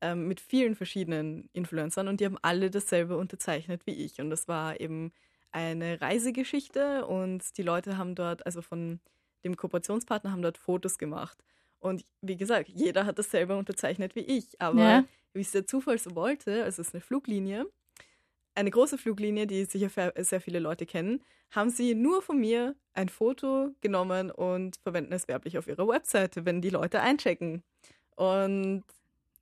ähm, 0.00 0.28
mit 0.28 0.40
vielen 0.40 0.74
verschiedenen 0.76 1.48
Influencern 1.52 2.08
und 2.08 2.20
die 2.20 2.24
haben 2.26 2.38
alle 2.42 2.70
dasselbe 2.70 3.16
unterzeichnet 3.18 3.86
wie 3.86 3.92
ich. 3.94 4.20
Und 4.20 4.30
das 4.30 4.48
war 4.48 4.80
eben 4.80 5.12
eine 5.50 6.00
Reisegeschichte 6.00 7.06
und 7.06 7.56
die 7.58 7.62
Leute 7.62 7.98
haben 7.98 8.14
dort, 8.14 8.46
also 8.46 8.62
von 8.62 9.00
dem 9.44 9.56
Kooperationspartner, 9.56 10.30
haben 10.32 10.42
dort 10.42 10.58
Fotos 10.58 10.98
gemacht. 10.98 11.42
Und 11.80 12.04
wie 12.20 12.36
gesagt, 12.36 12.68
jeder 12.68 13.06
hat 13.06 13.18
dasselbe 13.18 13.56
unterzeichnet 13.56 14.14
wie 14.14 14.20
ich. 14.20 14.60
Aber 14.60 15.00
Ja. 15.00 15.08
wie 15.32 15.40
es 15.40 15.52
der 15.52 15.66
Zufall 15.66 15.98
so 15.98 16.14
wollte, 16.14 16.64
also 16.64 16.82
es 16.82 16.88
ist 16.88 16.94
eine 16.94 17.00
Fluglinie, 17.02 17.66
eine 18.58 18.70
große 18.70 18.98
Fluglinie, 18.98 19.46
die 19.46 19.64
sicher 19.64 20.12
sehr 20.16 20.40
viele 20.40 20.58
Leute 20.58 20.84
kennen, 20.84 21.22
haben 21.50 21.70
sie 21.70 21.94
nur 21.94 22.22
von 22.22 22.38
mir 22.38 22.74
ein 22.92 23.08
Foto 23.08 23.70
genommen 23.80 24.30
und 24.30 24.76
verwenden 24.82 25.12
es 25.12 25.28
werblich 25.28 25.56
auf 25.56 25.68
ihrer 25.68 25.86
Webseite, 25.86 26.44
wenn 26.44 26.60
die 26.60 26.70
Leute 26.70 27.00
einchecken. 27.00 27.62
Und 28.16 28.84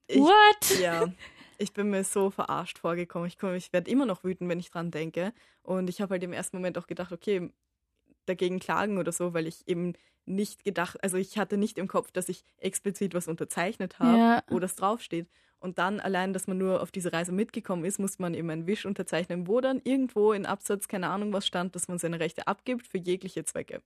ich, 0.06 0.20
What? 0.20 0.78
ja, 0.80 1.10
ich 1.58 1.72
bin 1.72 1.90
mir 1.90 2.04
so 2.04 2.30
verarscht 2.30 2.78
vorgekommen. 2.78 3.26
Ich, 3.26 3.42
ich 3.42 3.72
werde 3.72 3.90
immer 3.90 4.06
noch 4.06 4.22
wütend, 4.22 4.50
wenn 4.50 4.60
ich 4.60 4.70
dran 4.70 4.90
denke. 4.90 5.32
Und 5.62 5.88
ich 5.88 6.00
habe 6.00 6.12
halt 6.12 6.22
im 6.22 6.32
ersten 6.34 6.58
Moment 6.58 6.76
auch 6.76 6.86
gedacht, 6.86 7.10
okay, 7.10 7.50
dagegen 8.26 8.58
klagen 8.58 8.98
oder 8.98 9.12
so, 9.12 9.34
weil 9.34 9.46
ich 9.46 9.66
eben 9.66 9.94
nicht 10.24 10.64
gedacht, 10.64 11.02
also 11.02 11.16
ich 11.16 11.38
hatte 11.38 11.56
nicht 11.56 11.78
im 11.78 11.86
Kopf, 11.88 12.10
dass 12.10 12.28
ich 12.28 12.44
explizit 12.58 13.14
was 13.14 13.28
unterzeichnet 13.28 13.98
habe, 13.98 14.18
Ja. 14.18 14.42
wo 14.48 14.58
das 14.58 14.74
draufsteht. 14.74 15.28
Und 15.58 15.78
dann 15.78 16.00
allein, 16.00 16.32
dass 16.32 16.46
man 16.48 16.58
nur 16.58 16.82
auf 16.82 16.90
diese 16.90 17.12
Reise 17.12 17.32
mitgekommen 17.32 17.84
ist, 17.84 17.98
muss 17.98 18.18
man 18.18 18.34
eben 18.34 18.50
einen 18.50 18.66
Wisch 18.66 18.84
unterzeichnen, 18.84 19.46
wo 19.46 19.60
dann 19.60 19.80
irgendwo 19.84 20.32
in 20.32 20.44
Absatz, 20.44 20.86
keine 20.88 21.08
Ahnung 21.08 21.32
was 21.32 21.46
stand, 21.46 21.74
dass 21.74 21.88
man 21.88 21.98
seine 21.98 22.20
Rechte 22.20 22.46
abgibt 22.46 22.86
für 22.86 22.98
jegliche 22.98 23.44
Zwecke. 23.44 23.80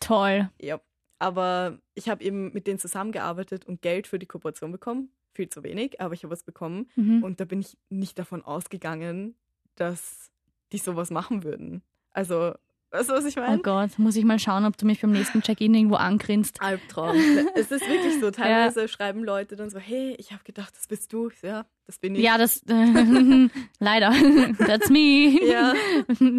Toll. 0.00 0.50
Ja. 0.60 0.80
Aber 1.18 1.78
ich 1.94 2.08
habe 2.10 2.22
eben 2.22 2.52
mit 2.52 2.66
denen 2.66 2.78
zusammengearbeitet 2.78 3.64
und 3.66 3.80
Geld 3.82 4.06
für 4.06 4.18
die 4.18 4.26
Kooperation 4.26 4.70
bekommen. 4.70 5.10
Viel 5.32 5.48
zu 5.48 5.62
wenig, 5.62 6.00
aber 6.00 6.14
ich 6.14 6.22
habe 6.22 6.30
was 6.32 6.42
bekommen. 6.44 6.88
Mhm. 6.94 7.22
Und 7.24 7.40
da 7.40 7.44
bin 7.44 7.60
ich 7.60 7.76
nicht 7.88 8.18
davon 8.18 8.42
ausgegangen, 8.42 9.34
dass 9.74 10.30
die 10.72 10.78
sowas 10.78 11.10
machen 11.10 11.42
würden. 11.42 11.82
Also, 12.12 12.54
weißt 12.96 13.10
du, 13.10 13.14
was 13.14 13.24
ich 13.24 13.36
Oh 13.36 13.40
meine? 13.40 13.58
Gott, 13.62 13.98
muss 13.98 14.16
ich 14.16 14.24
mal 14.24 14.38
schauen, 14.38 14.64
ob 14.64 14.76
du 14.76 14.86
mich 14.86 15.00
beim 15.00 15.12
nächsten 15.12 15.42
Check-in 15.42 15.74
irgendwo 15.74 15.96
angrinst. 15.96 16.60
Albtraum. 16.62 17.16
es 17.54 17.70
ist 17.70 17.88
wirklich 17.88 18.20
so. 18.20 18.30
Teilweise 18.32 18.88
schreiben 18.88 19.22
Leute 19.24 19.56
dann 19.56 19.70
so, 19.70 19.78
hey, 19.78 20.14
ich 20.18 20.32
habe 20.32 20.42
gedacht, 20.44 20.74
das 20.76 20.86
bist 20.86 21.12
du. 21.12 21.30
So, 21.40 21.46
Ja, 21.46 21.66
das 21.86 21.98
bin 21.98 22.14
ich. 22.14 22.22
Ja, 22.22 22.38
das 22.38 22.62
äh, 22.68 23.48
leider. 23.78 24.10
That's 24.66 24.90
me. 24.90 25.38
Ja. 25.44 25.74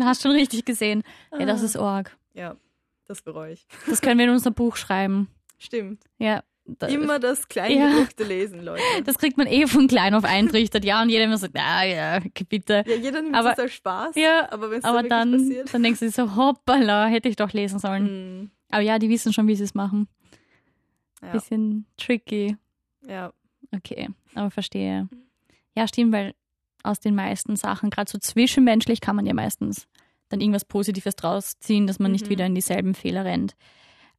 Hast 0.01 0.21
schon 0.23 0.31
richtig 0.31 0.65
gesehen. 0.65 1.03
Ja, 1.37 1.45
das 1.45 1.61
Ah. 1.61 1.65
ist 1.65 1.77
Org. 1.77 2.17
Ja, 2.33 2.55
das 3.07 3.21
bereue 3.21 3.53
ich. 3.53 3.67
Das 3.87 4.01
können 4.01 4.17
wir 4.19 4.25
in 4.25 4.31
unser 4.31 4.51
Buch 4.51 4.75
schreiben. 4.75 5.27
Stimmt. 5.57 6.03
Ja. 6.17 6.43
Da- 6.67 6.88
Immer 6.88 7.19
das 7.19 7.47
Kleingedruckte 7.47 8.23
lesen, 8.23 8.63
Leute. 8.63 8.82
Das 9.06 9.17
kriegt 9.17 9.38
man 9.38 9.47
eh 9.47 9.67
von 9.67 9.88
klein 9.88 10.13
auf 10.13 10.23
eintrichtert. 10.23 10.84
Ja, 10.86 11.01
und 11.01 11.10
jeder 11.10 11.23
immer 11.25 11.38
sagt, 11.38 11.56
ah 11.58 11.84
ja, 11.84 12.19
bitte. 12.49 12.84
ja, 12.86 12.95
jeder 12.95 13.21
nimmt 13.21 13.36
Aber- 13.36 13.53
es 13.53 13.60
als 13.60 13.73
Spaß. 13.73 14.15
Ja, 14.15 14.47
aber 14.51 14.69
wenn 14.71 14.77
es 14.80 14.84
dann, 14.84 15.10
dann, 15.10 15.32
passiert. 15.32 15.73
dann 15.73 15.84
denkst 15.84 15.99
du 16.01 16.10
so, 16.12 16.36
hoppala, 16.36 17.08
hätte 17.08 17.30
ich 17.30 17.36
doch 17.38 17.53
lesen 17.53 17.80
sollen. 17.80 18.41
Mm, 18.43 18.51
Aber 18.69 18.82
ja, 18.82 18.99
die 18.99 19.10
wissen 19.10 19.32
schon, 19.34 19.47
wie 19.47 19.56
sie 19.56 19.63
es 19.63 19.73
machen. 19.75 20.08
ja. 21.21 21.32
Bisschen 21.32 21.86
tricky. 21.97 22.58
ja. 23.08 23.32
Okay, 23.75 24.08
aber 24.34 24.49
verstehe. 24.49 25.10
Ja, 25.75 25.88
stimmt, 25.89 26.13
weil 26.13 26.34
aus 26.84 27.01
den 27.01 27.15
meisten 27.15 27.58
Sachen, 27.58 27.89
gerade 27.89 28.10
so 28.10 28.17
zwischenmenschlich, 28.17 29.01
kann 29.01 29.15
man 29.17 29.25
ja 29.25 29.34
meistens 29.34 29.88
dann 30.30 30.39
irgendwas 30.39 30.63
Positives 30.63 31.15
draus 31.17 31.60
ziehen, 31.60 31.86
dass 31.86 31.99
man 31.99 32.13
nicht 32.13 32.25
Mhm. 32.27 32.30
wieder 32.30 32.45
in 32.45 32.56
dieselben 32.56 32.93
Fehler 32.93 33.25
rennt. 33.25 33.56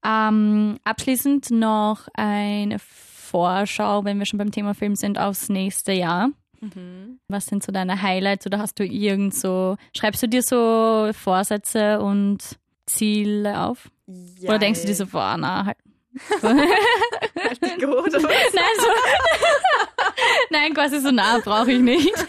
Ähm, 0.05 0.79
abschließend 0.85 1.51
noch 1.51 2.09
eine 2.15 2.79
Vorschau, 2.79 4.05
wenn 4.05 4.19
wir 4.19 4.27
schon 4.27 4.39
beim 4.39 4.53
Thema 4.53 4.75
Film 4.75 4.95
sind, 4.97 5.19
aufs 5.19 5.49
nächste 5.49 5.93
Jahr. 5.93 6.31
Mhm. 6.61 7.21
Was 7.29 7.47
sind 7.47 7.63
so 7.63 7.73
deine 7.73 8.03
Highlights 8.03 8.47
oder 8.47 8.59
hast 8.59 8.79
du 8.79 8.85
irgend 8.85 9.35
so, 9.35 9.77
schreibst 9.97 10.23
du 10.23 10.29
dir 10.29 10.43
so 10.43 11.11
Vorsätze 11.13 12.01
und 12.01 12.59
Ziele 12.87 13.61
auf? 13.61 13.91
Oder 14.43 14.59
denkst 14.59 14.81
du 14.81 14.87
dir 14.87 14.95
so, 14.95 15.07
boah, 15.07 15.37
na, 15.39 15.67
halt. 15.67 15.77
Halt 16.43 17.63
dich 17.63 17.75
gut? 17.79 18.13
Nein, 18.13 18.77
so. 18.79 18.87
Nein, 20.51 20.75
quasi 20.75 21.01
so 21.01 21.11
nah 21.11 21.39
brauche 21.39 21.73
ich 21.73 21.81
nicht. 21.81 22.27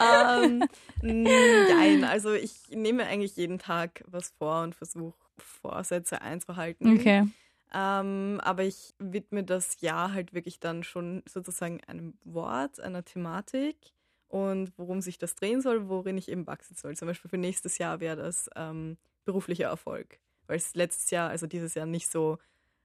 ähm, 0.00 0.64
nein, 1.02 2.04
also 2.04 2.32
ich 2.32 2.52
nehme 2.70 3.06
eigentlich 3.06 3.36
jeden 3.36 3.58
Tag 3.58 4.04
was 4.06 4.34
vor 4.38 4.62
und 4.62 4.74
versuche 4.74 5.14
Vorsätze 5.40 6.22
einzuhalten. 6.22 7.00
Okay. 7.00 7.24
Ähm, 7.72 8.40
aber 8.42 8.64
ich 8.64 8.94
widme 8.98 9.44
das 9.44 9.80
Jahr 9.80 10.12
halt 10.12 10.34
wirklich 10.34 10.60
dann 10.60 10.82
schon 10.82 11.22
sozusagen 11.28 11.80
einem 11.84 12.18
Wort, 12.24 12.80
einer 12.80 13.04
Thematik 13.04 13.92
und 14.28 14.72
worum 14.76 15.00
sich 15.00 15.18
das 15.18 15.34
drehen 15.36 15.60
soll, 15.60 15.88
worin 15.88 16.18
ich 16.18 16.28
eben 16.28 16.46
wachsen 16.46 16.76
soll. 16.76 16.96
Zum 16.96 17.06
Beispiel 17.08 17.30
für 17.30 17.38
nächstes 17.38 17.78
Jahr 17.78 18.00
wäre 18.00 18.16
das 18.16 18.50
ähm, 18.56 18.98
beruflicher 19.24 19.66
Erfolg, 19.68 20.20
weil 20.46 20.56
es 20.56 20.74
letztes 20.74 21.10
Jahr, 21.10 21.30
also 21.30 21.46
dieses 21.46 21.74
Jahr 21.74 21.86
nicht 21.86 22.10
so 22.10 22.38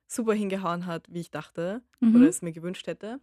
super 0.07 0.33
hingehauen 0.33 0.85
hat, 0.85 1.07
wie 1.13 1.21
ich 1.21 1.31
dachte 1.31 1.83
Mhm. 2.01 2.15
oder 2.15 2.27
es 2.29 2.41
mir 2.43 2.53
gewünscht 2.53 2.87
hätte. 2.87 3.19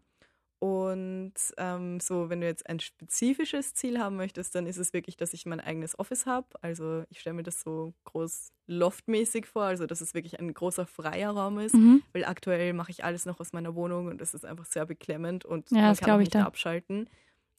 Und 0.62 1.35
ähm, 1.57 1.98
so, 1.98 2.31
wenn 2.31 2.40
du 2.40 2.46
jetzt 2.46 2.68
ein 2.68 2.79
spezifisches 2.79 3.75
Ziel 3.75 3.98
haben 3.98 4.14
möchtest, 4.16 4.55
dann 4.55 4.66
ist 4.66 4.77
es 4.77 4.92
wirklich, 4.92 5.16
dass 5.16 5.33
ich 5.35 5.44
mein 5.44 5.59
eigenes 5.59 5.98
Office 5.98 6.25
habe. 6.25 6.46
Also 6.62 7.03
ich 7.09 7.18
stelle 7.20 7.35
mir 7.35 7.42
das 7.42 7.62
so 7.62 7.94
groß 8.05 8.51
loftmäßig 8.68 9.46
vor, 9.46 9.64
also 9.64 9.87
dass 9.87 10.01
es 10.01 10.14
wirklich 10.14 10.38
ein 10.38 10.55
großer 10.55 10.87
freier 10.87 11.31
Raum 11.33 11.59
ist, 11.59 11.75
Mhm. 11.75 12.03
weil 12.12 12.25
aktuell 12.25 12.75
mache 12.75 12.92
ich 12.92 13.03
alles 13.05 13.27
noch 13.27 13.40
aus 13.40 13.53
meiner 13.53 13.75
Wohnung 13.75 14.07
und 14.07 14.20
das 14.20 14.35
ist 14.35 14.44
einfach 14.44 14.66
sehr 14.66 14.87
beklemmend 14.87 15.44
und 15.44 15.68
Ja, 15.70 15.88
man 15.88 15.96
das 15.96 16.01
kann 16.01 16.12
auch 16.12 16.18
ich 16.22 16.29
nicht 16.29 16.31
dir. 16.31 16.46
abschalten. 16.46 17.11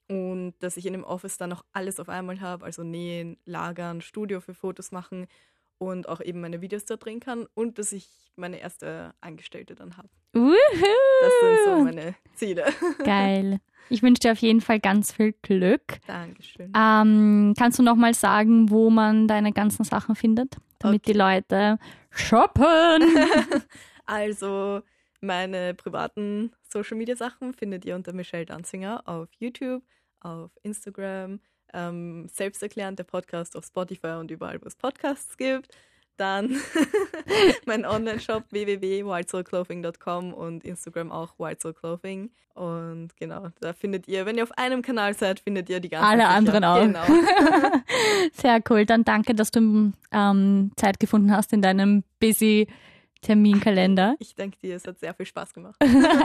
Und 0.09 0.55
dass 0.59 0.77
ich 0.77 0.85
in 0.85 0.93
dem 0.93 1.03
Office 1.05 1.37
dann 1.37 1.49
noch 1.49 1.65
alles 1.73 1.99
auf 1.99 2.09
einmal 2.09 2.41
habe, 2.41 2.65
also 2.65 2.83
nähen, 2.83 3.37
lagern, 3.45 4.01
Studio 4.01 4.41
für 4.41 4.53
Fotos 4.53 4.91
machen 4.91 5.27
und 5.91 6.07
auch 6.09 6.21
eben 6.21 6.41
meine 6.41 6.61
Videos 6.61 6.85
da 6.85 6.95
drehen 6.95 7.19
kann 7.19 7.47
und 7.53 7.77
dass 7.77 7.91
ich 7.91 8.09
meine 8.35 8.59
erste 8.59 9.13
Angestellte 9.21 9.75
dann 9.75 9.97
habe. 9.97 10.09
Das 10.33 11.33
sind 11.41 11.59
so 11.65 11.83
meine 11.83 12.15
Ziele. 12.33 12.65
Geil. 13.03 13.59
Ich 13.89 14.01
wünsche 14.01 14.21
dir 14.21 14.31
auf 14.31 14.39
jeden 14.39 14.61
Fall 14.61 14.79
ganz 14.79 15.11
viel 15.11 15.33
Glück. 15.41 15.99
Dankeschön. 16.07 16.71
Ähm, 16.75 17.53
kannst 17.57 17.77
du 17.79 17.83
nochmal 17.83 18.13
sagen, 18.13 18.69
wo 18.69 18.89
man 18.89 19.27
deine 19.27 19.51
ganzen 19.51 19.83
Sachen 19.83 20.15
findet, 20.15 20.57
damit 20.79 21.07
die 21.07 21.13
Leute 21.13 21.77
shoppen? 22.09 23.03
Also 24.05 24.81
meine 25.21 25.73
privaten 25.73 26.51
Social 26.67 26.97
Media 26.97 27.15
Sachen 27.15 27.53
findet 27.53 27.85
ihr 27.85 27.95
unter 27.95 28.11
Michelle 28.11 28.45
Danzinger 28.45 29.01
auf 29.05 29.29
YouTube, 29.39 29.81
auf 30.19 30.51
Instagram, 30.63 31.39
ähm, 31.73 32.27
selbsterklärend 32.29 32.99
der 32.99 33.03
Podcast 33.03 33.57
auf 33.57 33.65
Spotify 33.65 34.15
und 34.19 34.31
überall, 34.31 34.61
wo 34.61 34.67
es 34.67 34.75
Podcasts 34.75 35.37
gibt. 35.37 35.75
Dann 36.17 36.59
mein 37.65 37.85
Online-Shop 37.85 38.43
www.whitesoulclothing.com 38.51 40.33
und 40.33 40.63
Instagram 40.63 41.11
auch 41.11 41.39
whitesoulclothing. 41.39 42.29
Und 42.53 43.17
genau, 43.17 43.47
da 43.59 43.73
findet 43.73 44.07
ihr, 44.07 44.27
wenn 44.27 44.37
ihr 44.37 44.43
auf 44.43 44.51
einem 44.51 44.83
Kanal 44.83 45.15
seid, 45.15 45.39
findet 45.39 45.69
ihr 45.69 45.79
die 45.79 45.89
ganzen 45.89 46.05
Alle 46.05 46.27
anderen 46.27 46.63
auch. 46.63 46.81
Genau. 46.81 47.03
Sehr 48.33 48.61
cool. 48.69 48.85
Dann 48.85 49.03
danke, 49.03 49.33
dass 49.33 49.49
du 49.49 49.91
ähm, 50.11 50.71
Zeit 50.75 50.99
gefunden 50.99 51.35
hast 51.35 51.51
in 51.51 51.63
deinem 51.63 52.03
busy 52.19 52.67
Terminkalender. 53.21 54.15
Ich 54.19 54.35
denke 54.35 54.59
dir, 54.61 54.75
es 54.75 54.85
hat 54.85 54.99
sehr 54.99 55.15
viel 55.15 55.25
Spaß 55.25 55.53
gemacht. 55.53 55.77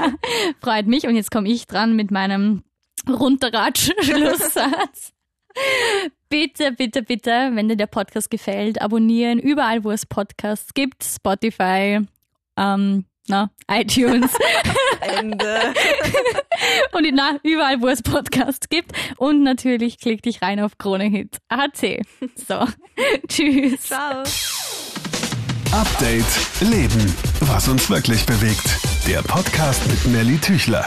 Freut 0.61 0.87
mich. 0.87 1.06
Und 1.06 1.16
jetzt 1.16 1.30
komme 1.30 1.48
ich 1.48 1.66
dran 1.66 1.96
mit 1.96 2.11
meinem 2.11 2.62
Runterratsch-Schlusssatz. 3.08 5.14
Bitte, 6.29 6.73
bitte, 6.73 7.03
bitte, 7.03 7.51
wenn 7.55 7.68
dir 7.68 7.77
der 7.77 7.87
Podcast 7.87 8.31
gefällt, 8.31 8.81
abonnieren 8.81 9.38
überall, 9.38 9.85
wo 9.85 9.90
es 9.90 10.07
Podcasts 10.07 10.75
gibt. 10.75 11.05
Spotify, 11.05 12.01
ähm, 12.57 13.05
na, 13.29 13.51
iTunes 13.71 14.31
Ende. 15.01 15.61
und 16.92 17.07
na, 17.12 17.38
überall, 17.42 17.81
wo 17.81 17.88
es 17.88 18.03
Podcasts 18.03 18.68
gibt. 18.68 18.92
Und 19.16 19.42
natürlich 19.42 19.99
klick 19.99 20.23
dich 20.23 20.42
rein 20.42 20.61
auf 20.61 20.79
Kronehit 20.79 21.38
AC. 21.49 22.03
So, 22.35 22.66
tschüss. 23.29 23.83
Ciao. 23.83 24.25
Update 25.73 26.25
Leben. 26.61 27.14
Was 27.40 27.68
uns 27.68 27.90
wirklich 27.90 28.25
bewegt. 28.25 28.79
Der 29.07 29.23
Podcast 29.23 29.87
mit 29.87 30.07
Nelly 30.12 30.38
Tüchler. 30.38 30.87